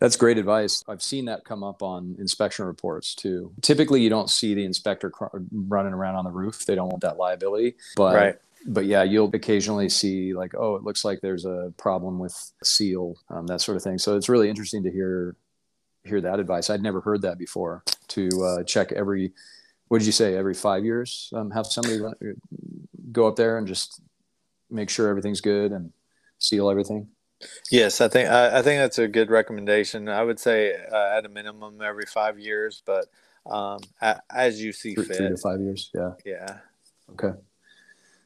that's 0.00 0.16
great 0.16 0.38
advice. 0.38 0.82
I've 0.88 1.02
seen 1.02 1.26
that 1.26 1.44
come 1.44 1.62
up 1.62 1.80
on 1.80 2.16
inspection 2.18 2.64
reports 2.64 3.14
too. 3.14 3.52
Typically, 3.62 4.02
you 4.02 4.10
don't 4.10 4.28
see 4.28 4.52
the 4.52 4.64
inspector 4.64 5.08
cr- 5.08 5.26
running 5.52 5.92
around 5.92 6.16
on 6.16 6.24
the 6.24 6.32
roof. 6.32 6.66
They 6.66 6.74
don't 6.74 6.88
want 6.88 7.02
that 7.02 7.16
liability. 7.16 7.76
But 7.94 8.16
right. 8.16 8.34
but 8.66 8.86
yeah, 8.86 9.04
you'll 9.04 9.30
occasionally 9.32 9.88
see 9.88 10.34
like, 10.34 10.52
oh, 10.58 10.74
it 10.74 10.82
looks 10.82 11.04
like 11.04 11.20
there's 11.20 11.44
a 11.44 11.72
problem 11.76 12.18
with 12.18 12.34
seal, 12.64 13.16
um, 13.30 13.46
that 13.46 13.60
sort 13.60 13.76
of 13.76 13.84
thing. 13.84 13.98
So 13.98 14.16
it's 14.16 14.28
really 14.28 14.48
interesting 14.48 14.82
to 14.82 14.90
hear 14.90 15.36
hear 16.02 16.20
that 16.20 16.40
advice. 16.40 16.70
I'd 16.70 16.82
never 16.82 17.00
heard 17.00 17.22
that 17.22 17.38
before. 17.38 17.84
To 18.08 18.28
uh, 18.44 18.62
check 18.64 18.90
every, 18.92 19.32
what 19.88 19.98
did 19.98 20.06
you 20.06 20.12
say? 20.12 20.36
Every 20.36 20.54
five 20.54 20.84
years, 20.84 21.30
um, 21.34 21.50
have 21.50 21.66
somebody 21.66 22.00
go 23.12 23.28
up 23.28 23.36
there 23.36 23.58
and 23.58 23.66
just 23.66 24.00
make 24.70 24.90
sure 24.90 25.08
everything's 25.08 25.40
good 25.40 25.72
and 25.72 25.92
seal 26.38 26.70
everything. 26.70 27.08
Yes, 27.70 28.00
I 28.00 28.08
think 28.08 28.30
I, 28.30 28.58
I, 28.58 28.62
think 28.62 28.80
that's 28.80 28.98
a 28.98 29.08
good 29.08 29.30
recommendation. 29.30 30.08
I 30.08 30.22
would 30.22 30.38
say 30.38 30.74
uh, 30.74 31.16
at 31.16 31.26
a 31.26 31.28
minimum 31.28 31.80
every 31.82 32.06
five 32.06 32.38
years, 32.38 32.82
but 32.86 33.06
um, 33.46 33.80
a, 34.00 34.20
as 34.30 34.62
you 34.62 34.72
see 34.72 34.94
three, 34.94 35.04
fit. 35.04 35.16
Three 35.16 35.28
to 35.28 35.36
five 35.36 35.60
years. 35.60 35.90
Yeah. 35.94 36.12
Yeah. 36.24 36.58
Okay. 37.12 37.36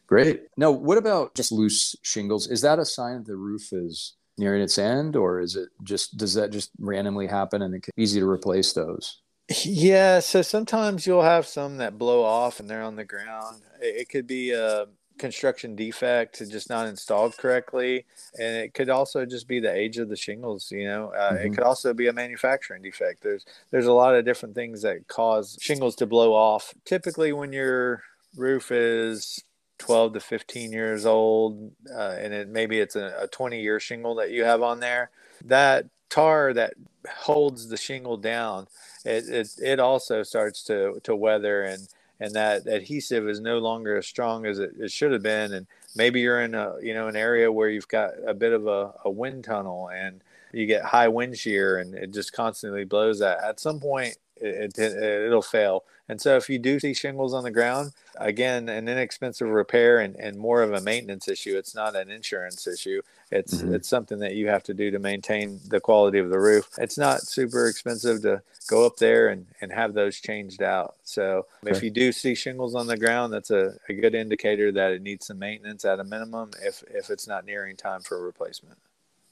Great. 0.07 0.43
Now, 0.57 0.71
what 0.71 0.99
about 0.99 1.35
just 1.35 1.53
loose 1.53 1.97
shingles? 2.03 2.49
Is 2.49 2.63
that 2.63 2.79
a 2.79 2.85
sign 2.85 3.19
that 3.19 3.27
the 3.27 3.37
roof 3.37 3.73
is 3.73 4.15
nearing 4.39 4.63
its 4.63 4.79
end, 4.79 5.17
or 5.17 5.41
is 5.41 5.57
it 5.57 5.69
just 5.83 6.17
does 6.17 6.35
that 6.35 6.51
just 6.51 6.71
randomly 6.79 7.27
happen 7.27 7.63
and 7.63 7.75
it's 7.75 7.89
easy 7.97 8.21
to 8.21 8.29
replace 8.29 8.73
those? 8.73 9.21
Yeah. 9.49 10.21
So 10.21 10.43
sometimes 10.43 11.07
you'll 11.07 11.23
have 11.23 11.47
some 11.47 11.79
that 11.79 11.99
blow 11.99 12.23
off 12.23 12.61
and 12.61 12.69
they're 12.69 12.83
on 12.83 12.97
the 12.97 13.05
ground. 13.05 13.63
It, 13.81 14.09
could 14.09 14.27
be 14.27 14.53
a 14.53 14.87
construction 15.19 15.75
defect 15.75 16.39
just 16.49 16.71
not 16.71 16.87
installed 16.87 17.37
correctly 17.37 18.05
and 18.39 18.57
it 18.57 18.73
could 18.73 18.89
also 18.89 19.27
just 19.27 19.49
be 19.49 19.59
the 19.61 19.73
age 19.73 19.99
of 19.99 20.09
the 20.09 20.17
shingles 20.17 20.71
you 20.71 20.85
know 20.85 21.13
uh, 21.17 21.33
mm-hmm. 21.33 21.47
it 21.47 21.51
could 21.51 21.65
also 21.65 21.93
be 21.93 22.07
a 22.07 22.13
manufacturing 22.13 22.81
defect 22.83 23.23
there's 23.23 23.45
there's 23.71 23.87
a 23.87 23.93
lot 23.93 24.15
of 24.15 24.25
different 24.25 24.55
things 24.55 24.81
that 24.83 25.07
cause 25.09 25.59
shingles 25.61 25.97
to 25.97 26.07
blow 26.07 26.33
off 26.33 26.73
typically 26.85 27.33
when 27.33 27.53
your 27.53 28.03
roof 28.37 28.71
is 28.71 29.43
12 29.79 30.15
to 30.15 30.21
15 30.21 30.73
years 30.73 31.05
old 31.05 31.73
uh, 31.93 32.17
and 32.19 32.33
it 32.33 32.49
maybe 32.49 32.79
it's 32.79 32.97
a, 32.97 33.15
a 33.21 33.27
20 33.29 33.61
year 33.61 33.81
shingle 33.81 34.15
that 34.15 34.31
you 34.31 34.45
have 34.45 34.63
on 34.63 34.81
there 34.81 35.11
that 35.45 35.87
tar 36.09 36.53
that 36.53 36.75
holds 37.09 37.69
the 37.69 37.77
shingle 37.77 38.17
down 38.17 38.67
it, 39.05 39.29
it, 39.29 39.49
it 39.63 39.81
also 39.81 40.23
starts 40.23 40.63
to 40.65 41.01
to 41.05 41.15
weather 41.15 41.63
and 41.63 41.89
and 42.21 42.35
that 42.35 42.67
adhesive 42.67 43.29
is 43.29 43.41
no 43.41 43.59
longer 43.59 43.97
as 43.97 44.07
strong 44.07 44.45
as 44.45 44.59
it, 44.59 44.73
it 44.79 44.91
should 44.91 45.13
have 45.13 45.23
been. 45.23 45.53
And 45.53 45.67
maybe 45.95 46.21
you're 46.21 46.43
in 46.43 46.55
a 46.55 46.75
you 46.83 46.95
know 46.95 47.09
an 47.09 47.17
area 47.17 47.51
where 47.51 47.69
you've 47.69 47.89
got 47.89 48.11
a 48.27 48.35
bit 48.35 48.53
of 48.53 48.67
a, 48.67 48.93
a 49.05 49.11
wind 49.11 49.45
tunnel 49.45 49.91
and 49.91 50.21
you 50.53 50.67
get 50.67 50.83
high 50.83 51.09
wind 51.09 51.37
shear 51.37 51.79
and 51.79 51.95
it 51.95 52.13
just 52.13 52.33
constantly 52.33 52.85
blows 52.85 53.19
that. 53.21 53.43
At 53.45 53.61
some 53.61 53.81
point 53.81 54.17
it, 54.41 54.79
it, 54.79 54.97
it'll 54.97 55.43
fail. 55.43 55.85
And 56.09 56.21
so 56.21 56.37
if 56.37 56.49
you 56.49 56.59
do 56.59 56.81
see 56.81 56.95
shingles 56.95 57.35
on 57.35 57.45
the 57.45 57.51
ground 57.51 57.93
again 58.19 58.69
an 58.69 58.89
inexpensive 58.89 59.49
repair 59.49 60.01
and, 60.01 60.17
and 60.17 60.37
more 60.37 60.63
of 60.63 60.73
a 60.73 60.81
maintenance 60.81 61.29
issue. 61.29 61.57
It's 61.57 61.75
not 61.75 61.97
an 61.97 62.11
insurance 62.11 62.67
issue. 62.67 63.03
It's 63.31 63.57
mm-hmm. 63.57 63.75
it's 63.75 63.89
something 63.89 64.19
that 64.21 64.35
you 64.35 64.49
have 64.49 64.63
to 64.65 64.75
do 64.75 64.91
to 64.91 64.99
maintain 64.99 65.61
the 65.69 65.81
quality 65.81 66.19
of 66.19 66.31
the 66.31 66.39
roof. 66.39 66.69
It's 66.79 66.99
not 66.99 67.23
super 67.23 67.69
expensive 67.69 68.23
to 68.23 68.43
go 68.69 68.85
up 68.85 68.97
there 68.97 69.29
and, 69.29 69.47
and 69.61 69.73
have 69.73 69.95
those 69.95 70.21
changed 70.21 70.63
out. 70.63 70.97
So 71.05 71.47
okay. 71.63 71.77
if 71.77 71.83
you 71.83 71.91
do 71.91 72.13
see 72.13 72.35
shingles 72.35 72.75
on 72.75 72.87
the 72.87 72.97
ground 72.97 73.33
that's 73.33 73.51
a, 73.51 73.75
a 73.89 73.95
good 73.95 74.15
indicator 74.15 74.73
that 74.73 74.93
it 74.93 75.03
needs 75.03 75.27
some 75.27 75.39
maintenance 75.39 75.85
at 75.85 76.01
a 76.01 76.05
minimum 76.05 76.51
if 76.63 76.83
if 76.91 77.11
it's 77.11 77.27
not 77.27 77.45
nearing 77.45 77.77
time 77.77 78.01
for 78.01 78.23
replacement 78.23 78.79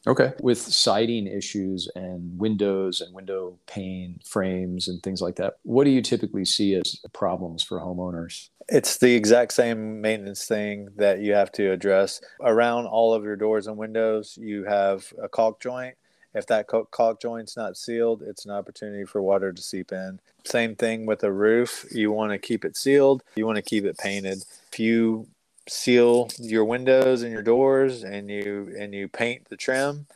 Okay. 0.06 0.32
With 0.40 0.58
siding 0.58 1.26
issues 1.26 1.88
and 1.96 2.38
windows 2.38 3.00
and 3.00 3.12
window 3.12 3.58
pane 3.66 4.20
frames 4.24 4.86
and 4.86 5.02
things 5.02 5.20
like 5.20 5.36
that, 5.36 5.54
what 5.62 5.84
do 5.84 5.90
you 5.90 6.00
typically 6.00 6.44
see 6.44 6.74
as 6.74 7.00
problems 7.12 7.62
for 7.62 7.80
homeowners? 7.80 8.50
It's 8.68 8.98
the 8.98 9.14
exact 9.14 9.52
same 9.52 10.00
maintenance 10.00 10.46
thing 10.46 10.88
that 10.96 11.20
you 11.20 11.34
have 11.34 11.50
to 11.52 11.70
address. 11.70 12.20
Around 12.40 12.86
all 12.86 13.14
of 13.14 13.24
your 13.24 13.36
doors 13.36 13.66
and 13.66 13.76
windows, 13.76 14.38
you 14.40 14.64
have 14.64 15.12
a 15.22 15.28
caulk 15.28 15.60
joint. 15.60 15.96
If 16.34 16.46
that 16.48 16.66
caulk 16.66 17.20
joint's 17.20 17.56
not 17.56 17.78
sealed, 17.78 18.22
it's 18.22 18.44
an 18.44 18.50
opportunity 18.50 19.04
for 19.04 19.22
water 19.22 19.52
to 19.52 19.62
seep 19.62 19.90
in. 19.90 20.20
Same 20.44 20.76
thing 20.76 21.06
with 21.06 21.24
a 21.24 21.32
roof. 21.32 21.86
You 21.90 22.12
want 22.12 22.32
to 22.32 22.38
keep 22.38 22.64
it 22.64 22.76
sealed, 22.76 23.22
you 23.36 23.46
want 23.46 23.56
to 23.56 23.62
keep 23.62 23.84
it 23.84 23.96
painted. 23.96 24.44
If 24.70 24.78
you 24.78 25.28
seal 25.68 26.28
your 26.38 26.64
windows 26.64 27.22
and 27.22 27.32
your 27.32 27.42
doors 27.42 28.04
and 28.04 28.30
you 28.30 28.74
and 28.78 28.94
you 28.94 29.08
paint 29.08 29.48
the 29.48 29.56
trim 29.56 30.06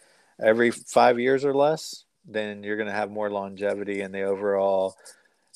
every 0.41 0.71
five 0.71 1.19
years 1.19 1.45
or 1.45 1.55
less 1.55 2.05
then 2.25 2.63
you're 2.63 2.77
going 2.77 2.89
to 2.89 2.95
have 2.95 3.11
more 3.11 3.31
longevity 3.31 4.01
in 4.01 4.13
the 4.13 4.23
overall 4.23 4.97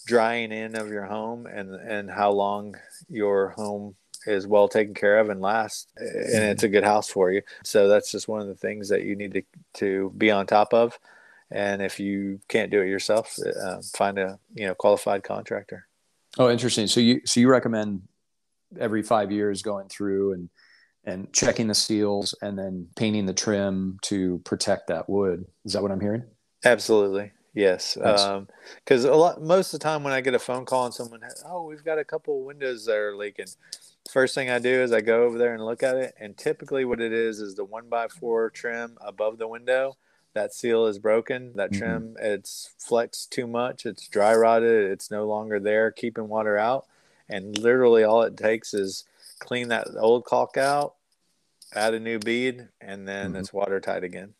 drying 0.07 0.53
in 0.53 0.77
of 0.77 0.89
your 0.89 1.05
home 1.05 1.47
and 1.47 1.75
and 1.75 2.11
how 2.11 2.31
long 2.31 2.75
your 3.09 3.51
home 3.51 3.95
is 4.27 4.47
well 4.47 4.69
taken 4.69 4.95
care 4.95 5.19
of 5.19 5.29
and 5.29 5.41
lasts 5.41 5.87
and 5.97 6.45
it's 6.45 6.63
a 6.63 6.69
good 6.69 6.85
house 6.85 7.09
for 7.09 7.31
you. 7.31 7.43
So 7.63 7.89
that's 7.89 8.11
just 8.11 8.29
one 8.29 8.41
of 8.41 8.47
the 8.47 8.55
things 8.55 8.89
that 8.89 9.03
you 9.03 9.17
need 9.17 9.33
to 9.35 9.43
to 9.75 10.13
be 10.17 10.31
on 10.31 10.47
top 10.47 10.73
of. 10.73 10.99
And 11.51 11.83
if 11.83 12.01
you 12.01 12.41
can't 12.49 12.71
do 12.71 12.81
it 12.81 12.89
yourself 12.89 13.37
uh, 13.63 13.81
find 13.95 14.19
a 14.19 14.39
you 14.55 14.67
know 14.67 14.75
qualified 14.75 15.23
contractor. 15.23 15.87
Oh 16.39 16.51
interesting. 16.51 16.87
So 16.87 17.01
you 17.01 17.21
so 17.25 17.41
you 17.41 17.49
recommend 17.49 18.03
every 18.79 19.03
five 19.03 19.31
years 19.33 19.63
going 19.63 19.89
through 19.89 20.33
and 20.33 20.49
and 21.07 21.33
checking 21.33 21.69
the 21.69 21.75
seals 21.75 22.35
and 22.43 22.59
then 22.59 22.89
painting 22.97 23.27
the 23.27 23.35
trim 23.35 23.99
to 24.03 24.39
protect 24.45 24.87
that 24.89 25.09
wood. 25.09 25.45
Is 25.65 25.75
that 25.75 25.83
what 25.83 25.93
I'm 25.93 26.01
hearing? 26.01 26.25
Absolutely. 26.65 27.33
Yes. 27.53 27.95
Because 27.95 29.05
um, 29.05 29.13
a 29.13 29.15
lot, 29.15 29.43
most 29.43 29.73
of 29.73 29.81
the 29.81 29.85
time 29.85 30.03
when 30.03 30.13
I 30.13 30.21
get 30.21 30.35
a 30.35 30.39
phone 30.39 30.65
call 30.65 30.87
and 30.87 30.95
someone, 30.95 31.23
has, 31.23 31.45
oh, 31.47 31.65
we've 31.65 31.85
got 31.85 31.99
a 31.99 32.05
couple 32.05 32.43
windows 32.43 32.87
that 32.87 32.97
are 32.97 33.17
leaking. 33.17 33.47
First 34.11 34.35
thing 34.35 34.51
I 34.51 34.59
do 34.59 34.83
is 34.83 34.93
I 34.93 35.01
go 35.01 35.25
over 35.25 35.39
there 35.39 35.55
and 35.55 35.65
look 35.65 35.83
at 35.83 35.97
it. 35.97 36.15
And 36.19 36.37
typically 36.37 36.85
what 36.85 37.01
it 37.01 37.13
is 37.13 37.39
is 37.39 37.55
the 37.55 37.65
one 37.65 37.89
by 37.89 38.09
four 38.09 38.51
trim 38.51 38.97
above 39.01 39.39
the 39.39 39.49
window. 39.49 39.97
That 40.33 40.53
seal 40.53 40.87
is 40.87 40.99
broken. 40.99 41.53
That 41.55 41.71
mm-hmm. 41.71 41.79
trim, 41.79 42.17
it's 42.19 42.75
flexed 42.79 43.31
too 43.31 43.47
much. 43.47 43.87
It's 43.87 44.09
dry 44.09 44.35
rotted. 44.35 44.91
It's 44.91 45.11
no 45.11 45.27
longer 45.27 45.61
there, 45.61 45.93
keeping 45.93 46.29
water 46.29 46.59
out 46.59 46.87
and 47.29 47.57
literally 47.59 48.05
all 48.05 48.23
it 48.23 48.37
takes 48.37 48.75
is 48.75 49.05
clean 49.39 49.69
that 49.69 49.89
old 49.99 50.25
caulk 50.25 50.57
out, 50.57 50.95
add 51.75 51.95
a 51.95 52.01
new 52.01 52.19
bead, 52.19 52.69
and 52.81 53.07
then 53.07 53.29
mm-hmm. 53.29 53.37
it's 53.37 53.53
watertight 53.53 54.05
again. 54.05 54.35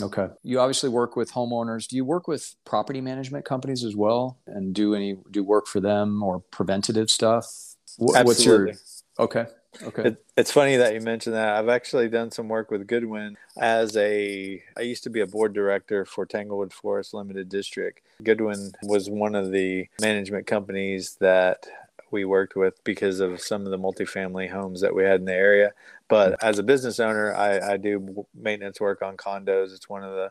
Okay. 0.00 0.28
You 0.42 0.60
obviously 0.60 0.90
work 0.90 1.16
with 1.16 1.32
homeowners. 1.32 1.88
Do 1.88 1.96
you 1.96 2.04
work 2.04 2.28
with 2.28 2.54
property 2.64 3.00
management 3.00 3.44
companies 3.44 3.84
as 3.84 3.96
well, 3.96 4.38
and 4.46 4.74
do 4.74 4.94
any 4.94 5.16
do 5.30 5.42
work 5.42 5.66
for 5.66 5.80
them 5.80 6.22
or 6.22 6.40
preventative 6.50 7.10
stuff? 7.10 7.46
Absolutely. 7.98 8.24
What's 8.24 8.44
your 8.44 8.70
okay? 9.18 9.46
Okay. 9.82 10.08
It, 10.08 10.24
it's 10.36 10.50
funny 10.50 10.76
that 10.76 10.94
you 10.94 11.00
mentioned 11.00 11.34
that. 11.34 11.56
I've 11.56 11.68
actually 11.68 12.08
done 12.08 12.30
some 12.30 12.48
work 12.48 12.70
with 12.70 12.86
Goodwin 12.86 13.36
as 13.58 13.96
a. 13.96 14.62
I 14.76 14.80
used 14.82 15.04
to 15.04 15.10
be 15.10 15.20
a 15.20 15.26
board 15.26 15.54
director 15.54 16.04
for 16.04 16.26
Tanglewood 16.26 16.72
Forest 16.72 17.14
Limited 17.14 17.48
District. 17.48 18.00
Goodwin 18.22 18.72
was 18.82 19.10
one 19.10 19.34
of 19.34 19.50
the 19.50 19.88
management 20.00 20.46
companies 20.46 21.16
that 21.20 21.66
we 22.10 22.24
worked 22.24 22.56
with 22.56 22.82
because 22.84 23.20
of 23.20 23.40
some 23.40 23.64
of 23.64 23.70
the 23.70 23.78
multifamily 23.78 24.50
homes 24.50 24.80
that 24.80 24.94
we 24.94 25.04
had 25.04 25.20
in 25.20 25.26
the 25.26 25.34
area. 25.34 25.72
But 26.08 26.32
mm-hmm. 26.32 26.46
as 26.46 26.58
a 26.58 26.62
business 26.62 27.00
owner, 27.00 27.34
I, 27.34 27.72
I 27.72 27.76
do 27.76 28.26
maintenance 28.34 28.80
work 28.80 29.02
on 29.02 29.16
condos. 29.16 29.74
It's 29.74 29.88
one 29.88 30.04
of 30.04 30.12
the 30.12 30.30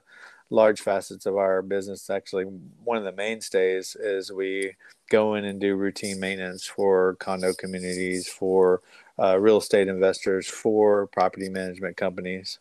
large 0.49 0.81
facets 0.81 1.25
of 1.25 1.35
our 1.35 1.61
business. 1.61 2.09
Actually, 2.09 2.45
one 2.83 2.97
of 2.97 3.03
the 3.03 3.11
mainstays 3.11 3.95
is 3.99 4.31
we 4.31 4.73
go 5.09 5.35
in 5.35 5.45
and 5.45 5.59
do 5.59 5.75
routine 5.75 6.19
maintenance 6.19 6.65
for 6.65 7.15
condo 7.15 7.53
communities, 7.53 8.27
for 8.27 8.81
uh, 9.19 9.39
real 9.39 9.57
estate 9.57 9.87
investors, 9.87 10.47
for 10.47 11.07
property 11.07 11.49
management 11.49 11.97
companies. 11.97 12.59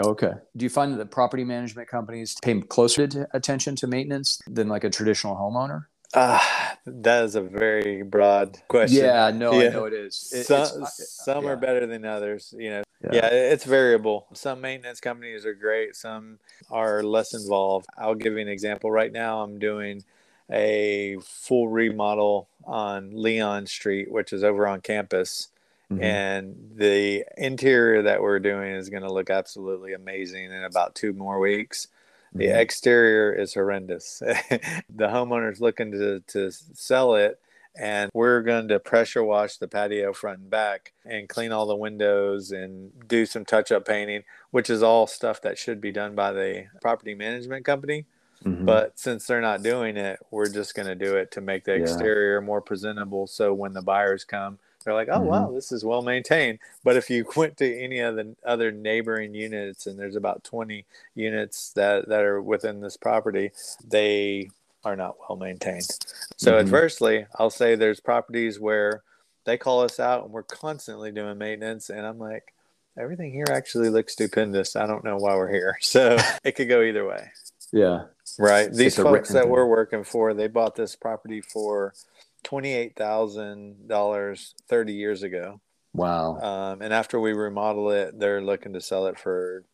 Okay. 0.00 0.32
Do 0.56 0.64
you 0.64 0.70
find 0.70 0.92
that 0.92 0.98
the 0.98 1.06
property 1.06 1.44
management 1.44 1.88
companies 1.88 2.36
pay 2.42 2.60
closer 2.60 3.28
attention 3.32 3.76
to 3.76 3.86
maintenance 3.86 4.40
than 4.46 4.68
like 4.68 4.84
a 4.84 4.90
traditional 4.90 5.36
homeowner? 5.36 5.86
Uh, 6.12 6.40
that 6.86 7.24
is 7.24 7.36
a 7.36 7.40
very 7.40 8.02
broad 8.02 8.58
question. 8.68 9.04
Yeah, 9.04 9.30
no, 9.30 9.52
yeah. 9.52 9.68
I 9.68 9.70
know 9.70 9.84
it 9.84 9.92
is. 9.92 10.32
It, 10.34 10.44
some 10.44 10.86
some 10.86 11.44
yeah. 11.44 11.50
are 11.50 11.56
better 11.56 11.86
than 11.86 12.04
others. 12.04 12.52
You 12.56 12.70
know, 12.70 12.82
yeah. 13.04 13.10
yeah, 13.12 13.26
it's 13.28 13.64
variable. 13.64 14.26
Some 14.32 14.60
maintenance 14.60 15.00
companies 15.00 15.46
are 15.46 15.54
great. 15.54 15.94
Some 15.94 16.40
are 16.70 17.02
less 17.02 17.32
involved. 17.32 17.86
I'll 17.96 18.16
give 18.16 18.32
you 18.32 18.40
an 18.40 18.48
example. 18.48 18.90
Right 18.90 19.12
now, 19.12 19.42
I'm 19.42 19.58
doing 19.58 20.04
a 20.50 21.18
full 21.22 21.68
remodel 21.68 22.48
on 22.64 23.10
Leon 23.12 23.66
Street, 23.66 24.10
which 24.10 24.32
is 24.32 24.42
over 24.42 24.66
on 24.66 24.80
campus. 24.80 25.48
Mm-hmm. 25.92 26.02
And 26.02 26.56
the 26.76 27.24
interior 27.36 28.02
that 28.02 28.22
we're 28.22 28.38
doing 28.38 28.72
is 28.72 28.90
going 28.90 29.02
to 29.02 29.12
look 29.12 29.30
absolutely 29.30 29.92
amazing 29.92 30.46
in 30.46 30.64
about 30.64 30.94
two 30.94 31.12
more 31.12 31.38
weeks. 31.40 31.88
The 32.32 32.46
mm-hmm. 32.46 32.58
exterior 32.58 33.32
is 33.32 33.54
horrendous. 33.54 34.18
the 34.20 35.08
homeowner's 35.08 35.60
looking 35.60 35.92
to, 35.92 36.20
to 36.28 36.50
sell 36.50 37.14
it 37.14 37.40
and 37.78 38.10
we're 38.12 38.42
going 38.42 38.68
to 38.68 38.80
pressure 38.80 39.22
wash 39.22 39.56
the 39.56 39.68
patio 39.68 40.12
front 40.12 40.40
and 40.40 40.50
back 40.50 40.92
and 41.04 41.28
clean 41.28 41.52
all 41.52 41.66
the 41.66 41.76
windows 41.76 42.50
and 42.50 42.90
do 43.06 43.24
some 43.24 43.44
touch 43.44 43.70
up 43.70 43.86
painting, 43.86 44.24
which 44.50 44.68
is 44.68 44.82
all 44.82 45.06
stuff 45.06 45.40
that 45.42 45.58
should 45.58 45.80
be 45.80 45.92
done 45.92 46.14
by 46.14 46.32
the 46.32 46.66
property 46.82 47.14
management 47.14 47.64
company. 47.64 48.06
Mm-hmm. 48.44 48.64
But 48.64 48.98
since 48.98 49.26
they're 49.26 49.40
not 49.40 49.62
doing 49.62 49.96
it, 49.96 50.18
we're 50.30 50.48
just 50.48 50.74
going 50.74 50.88
to 50.88 50.94
do 50.94 51.16
it 51.16 51.30
to 51.32 51.40
make 51.40 51.64
the 51.64 51.76
yeah. 51.76 51.82
exterior 51.82 52.40
more 52.40 52.60
presentable. 52.60 53.26
So 53.26 53.54
when 53.54 53.74
the 53.74 53.82
buyers 53.82 54.24
come, 54.24 54.58
they're 54.84 54.94
like, 54.94 55.08
oh, 55.08 55.18
mm-hmm. 55.18 55.26
wow, 55.26 55.50
this 55.52 55.72
is 55.72 55.84
well 55.84 56.02
maintained. 56.02 56.58
But 56.84 56.96
if 56.96 57.10
you 57.10 57.26
went 57.36 57.56
to 57.58 57.78
any 57.78 57.98
of 58.00 58.16
the 58.16 58.34
other 58.44 58.70
neighboring 58.72 59.34
units, 59.34 59.86
and 59.86 59.98
there's 59.98 60.16
about 60.16 60.44
20 60.44 60.84
units 61.14 61.72
that, 61.72 62.08
that 62.08 62.22
are 62.22 62.40
within 62.40 62.80
this 62.80 62.96
property, 62.96 63.52
they 63.86 64.50
are 64.84 64.96
not 64.96 65.16
well 65.28 65.36
maintained. 65.36 65.88
So, 66.36 66.52
mm-hmm. 66.52 66.60
adversely, 66.60 67.26
I'll 67.38 67.50
say 67.50 67.74
there's 67.74 68.00
properties 68.00 68.58
where 68.58 69.02
they 69.44 69.56
call 69.56 69.82
us 69.82 70.00
out 70.00 70.24
and 70.24 70.32
we're 70.32 70.42
constantly 70.42 71.12
doing 71.12 71.38
maintenance. 71.38 71.90
And 71.90 72.06
I'm 72.06 72.18
like, 72.18 72.54
everything 72.98 73.32
here 73.32 73.46
actually 73.50 73.90
looks 73.90 74.14
stupendous. 74.14 74.76
I 74.76 74.86
don't 74.86 75.04
know 75.04 75.16
why 75.16 75.34
we're 75.34 75.52
here. 75.52 75.78
So, 75.82 76.18
it 76.44 76.52
could 76.52 76.68
go 76.68 76.82
either 76.82 77.06
way. 77.06 77.30
Yeah. 77.72 78.04
Right. 78.38 78.72
These 78.72 78.96
folks 78.96 79.30
that 79.30 79.48
we're 79.48 79.66
working 79.66 80.04
for, 80.04 80.34
they 80.34 80.48
bought 80.48 80.74
this 80.74 80.96
property 80.96 81.40
for 81.40 81.94
twenty-eight 82.42 82.96
thousand 82.96 83.88
dollars 83.88 84.54
thirty 84.68 84.94
years 84.94 85.22
ago. 85.22 85.60
Wow. 85.92 86.38
Um, 86.40 86.82
and 86.82 86.92
after 86.92 87.18
we 87.18 87.32
remodel 87.32 87.90
it, 87.90 88.18
they're 88.18 88.40
looking 88.40 88.72
to 88.74 88.80
sell 88.80 89.06
it 89.06 89.18
for 89.18 89.64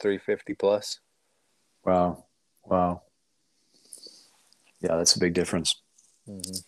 three 0.00 0.18
fifty 0.18 0.54
plus. 0.54 1.00
Wow. 1.84 2.24
Wow. 2.64 3.02
Yeah, 4.80 4.96
that's 4.96 5.16
a 5.16 5.20
big 5.20 5.34
difference. 5.34 5.80
Mm-hmm. 6.28 6.58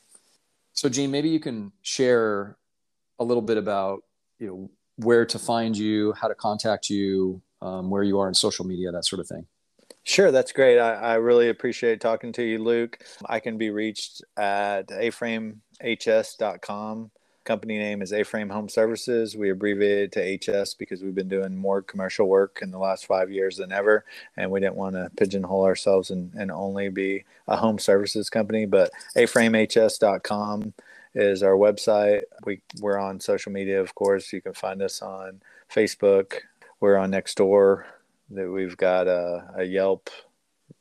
So, 0.73 0.89
Gene, 0.89 1.11
maybe 1.11 1.29
you 1.29 1.41
can 1.41 1.73
share 1.83 2.57
a 3.19 3.25
little 3.25 3.43
bit 3.43 3.57
about 3.57 4.03
you 4.39 4.47
know 4.47 4.71
where 4.97 5.27
to 5.27 5.39
find 5.39 5.77
you, 5.77 6.13
how 6.13 6.29
to 6.29 6.35
contact 6.35 6.89
you, 6.89 7.43
um, 7.61 7.91
where 7.91 8.03
you 8.03 8.19
are 8.19 8.29
in 8.29 8.35
social 8.35 8.65
media, 8.65 8.93
that 8.93 9.05
sort 9.05 9.21
of 9.21 9.29
thing. 9.29 9.47
Sure, 10.05 10.31
that's 10.31 10.53
great. 10.53 10.79
I, 10.79 10.93
I, 10.93 11.15
really 11.15 11.49
appreciate 11.49 11.99
talking 11.99 12.31
to 12.33 12.43
you, 12.43 12.59
Luke. 12.59 12.99
I 13.25 13.41
can 13.41 13.57
be 13.57 13.71
reached 13.71 14.23
at 14.37 14.89
aframehs.com. 14.89 15.61
Company 17.45 17.79
name 17.79 18.03
is 18.03 18.13
A-Frame 18.13 18.51
Home 18.51 18.69
Services. 18.69 19.35
We 19.35 19.51
abbreviate 19.51 20.15
it 20.17 20.43
to 20.47 20.63
HS 20.63 20.75
because 20.75 21.03
we've 21.03 21.15
been 21.15 21.29
doing 21.29 21.57
more 21.57 21.81
commercial 21.81 22.29
work 22.29 22.59
in 22.61 22.71
the 22.71 22.79
last 22.79 23.07
five 23.07 23.31
years 23.31 23.57
than 23.57 23.73
ever, 23.73 24.05
and 24.37 24.51
we 24.51 24.61
didn't 24.61 24.77
want 24.77 24.95
to 24.95 25.11
pigeonhole 25.17 25.65
ourselves 25.65 26.11
and, 26.11 26.35
and 26.35 26.51
only 26.51 26.91
be 26.91 27.25
a 27.49 27.57
home 27.57 27.79
services 27.79 28.29
company. 28.29 28.67
But 28.67 28.91
aframehs.com 29.17 30.75
is 31.15 31.43
our 31.43 31.57
website. 31.57 32.23
We, 32.45 32.61
we're 32.81 32.99
on 32.99 33.21
social 33.21 33.53
media, 33.53 33.81
of 33.81 33.95
course. 33.95 34.35
You 34.35 34.43
can 34.43 34.53
find 34.53 34.83
us 34.83 35.01
on 35.01 35.41
Facebook. 35.71 36.41
We're 36.81 36.99
on 36.99 37.13
Nextdoor 37.13 37.85
that 38.31 38.51
we've 38.51 38.77
got 38.77 39.07
a, 39.07 39.49
a 39.57 39.65
Yelp, 39.65 40.11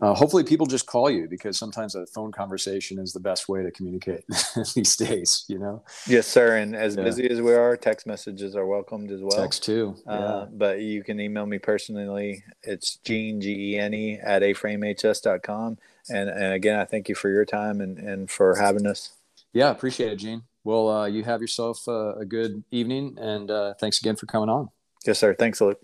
uh, 0.00 0.14
hopefully 0.14 0.42
people 0.42 0.66
just 0.66 0.86
call 0.86 1.10
you 1.10 1.28
because 1.28 1.58
sometimes 1.58 1.94
a 1.94 2.06
phone 2.06 2.32
conversation 2.32 2.98
is 2.98 3.12
the 3.12 3.20
best 3.20 3.48
way 3.48 3.62
to 3.62 3.70
communicate 3.70 4.24
these 4.74 4.96
days 4.96 5.44
you 5.48 5.58
know? 5.58 5.82
Yes 6.06 6.26
sir 6.26 6.56
and 6.56 6.74
as 6.74 6.96
yeah. 6.96 7.04
busy 7.04 7.28
as 7.30 7.40
we 7.40 7.54
are 7.54 7.76
text 7.76 8.06
messages 8.06 8.56
are 8.56 8.66
welcomed 8.66 9.10
as 9.10 9.20
well. 9.20 9.40
Text 9.40 9.64
too 9.64 9.96
uh, 10.08 10.12
yeah. 10.12 10.24
Uh, 10.24 10.46
but 10.46 10.80
you 10.80 11.02
can 11.02 11.20
email 11.20 11.46
me 11.46 11.58
personally. 11.58 12.44
It's 12.62 12.96
gene 12.96 13.40
g-e-n-e 13.40 14.18
at 14.22 14.42
aframehs.com 14.42 15.78
and, 16.10 16.28
and 16.28 16.52
again 16.52 16.78
i 16.78 16.84
thank 16.84 17.08
you 17.08 17.14
for 17.14 17.30
your 17.30 17.44
time 17.44 17.80
and, 17.80 17.98
and 17.98 18.30
for 18.30 18.56
having 18.56 18.86
us. 18.86 19.12
Yeah 19.52 19.70
appreciate 19.70 20.12
it 20.12 20.16
gene. 20.16 20.42
Well 20.64 20.88
uh, 20.88 21.06
you 21.06 21.24
have 21.24 21.40
yourself 21.40 21.86
a 21.88 22.24
good 22.26 22.64
evening 22.70 23.16
and 23.20 23.50
uh, 23.50 23.74
thanks 23.74 24.00
again 24.00 24.16
for 24.16 24.26
coming 24.26 24.48
on. 24.48 24.70
Yes 25.06 25.18
sir. 25.18 25.34
Thanks 25.34 25.60
luke 25.60 25.80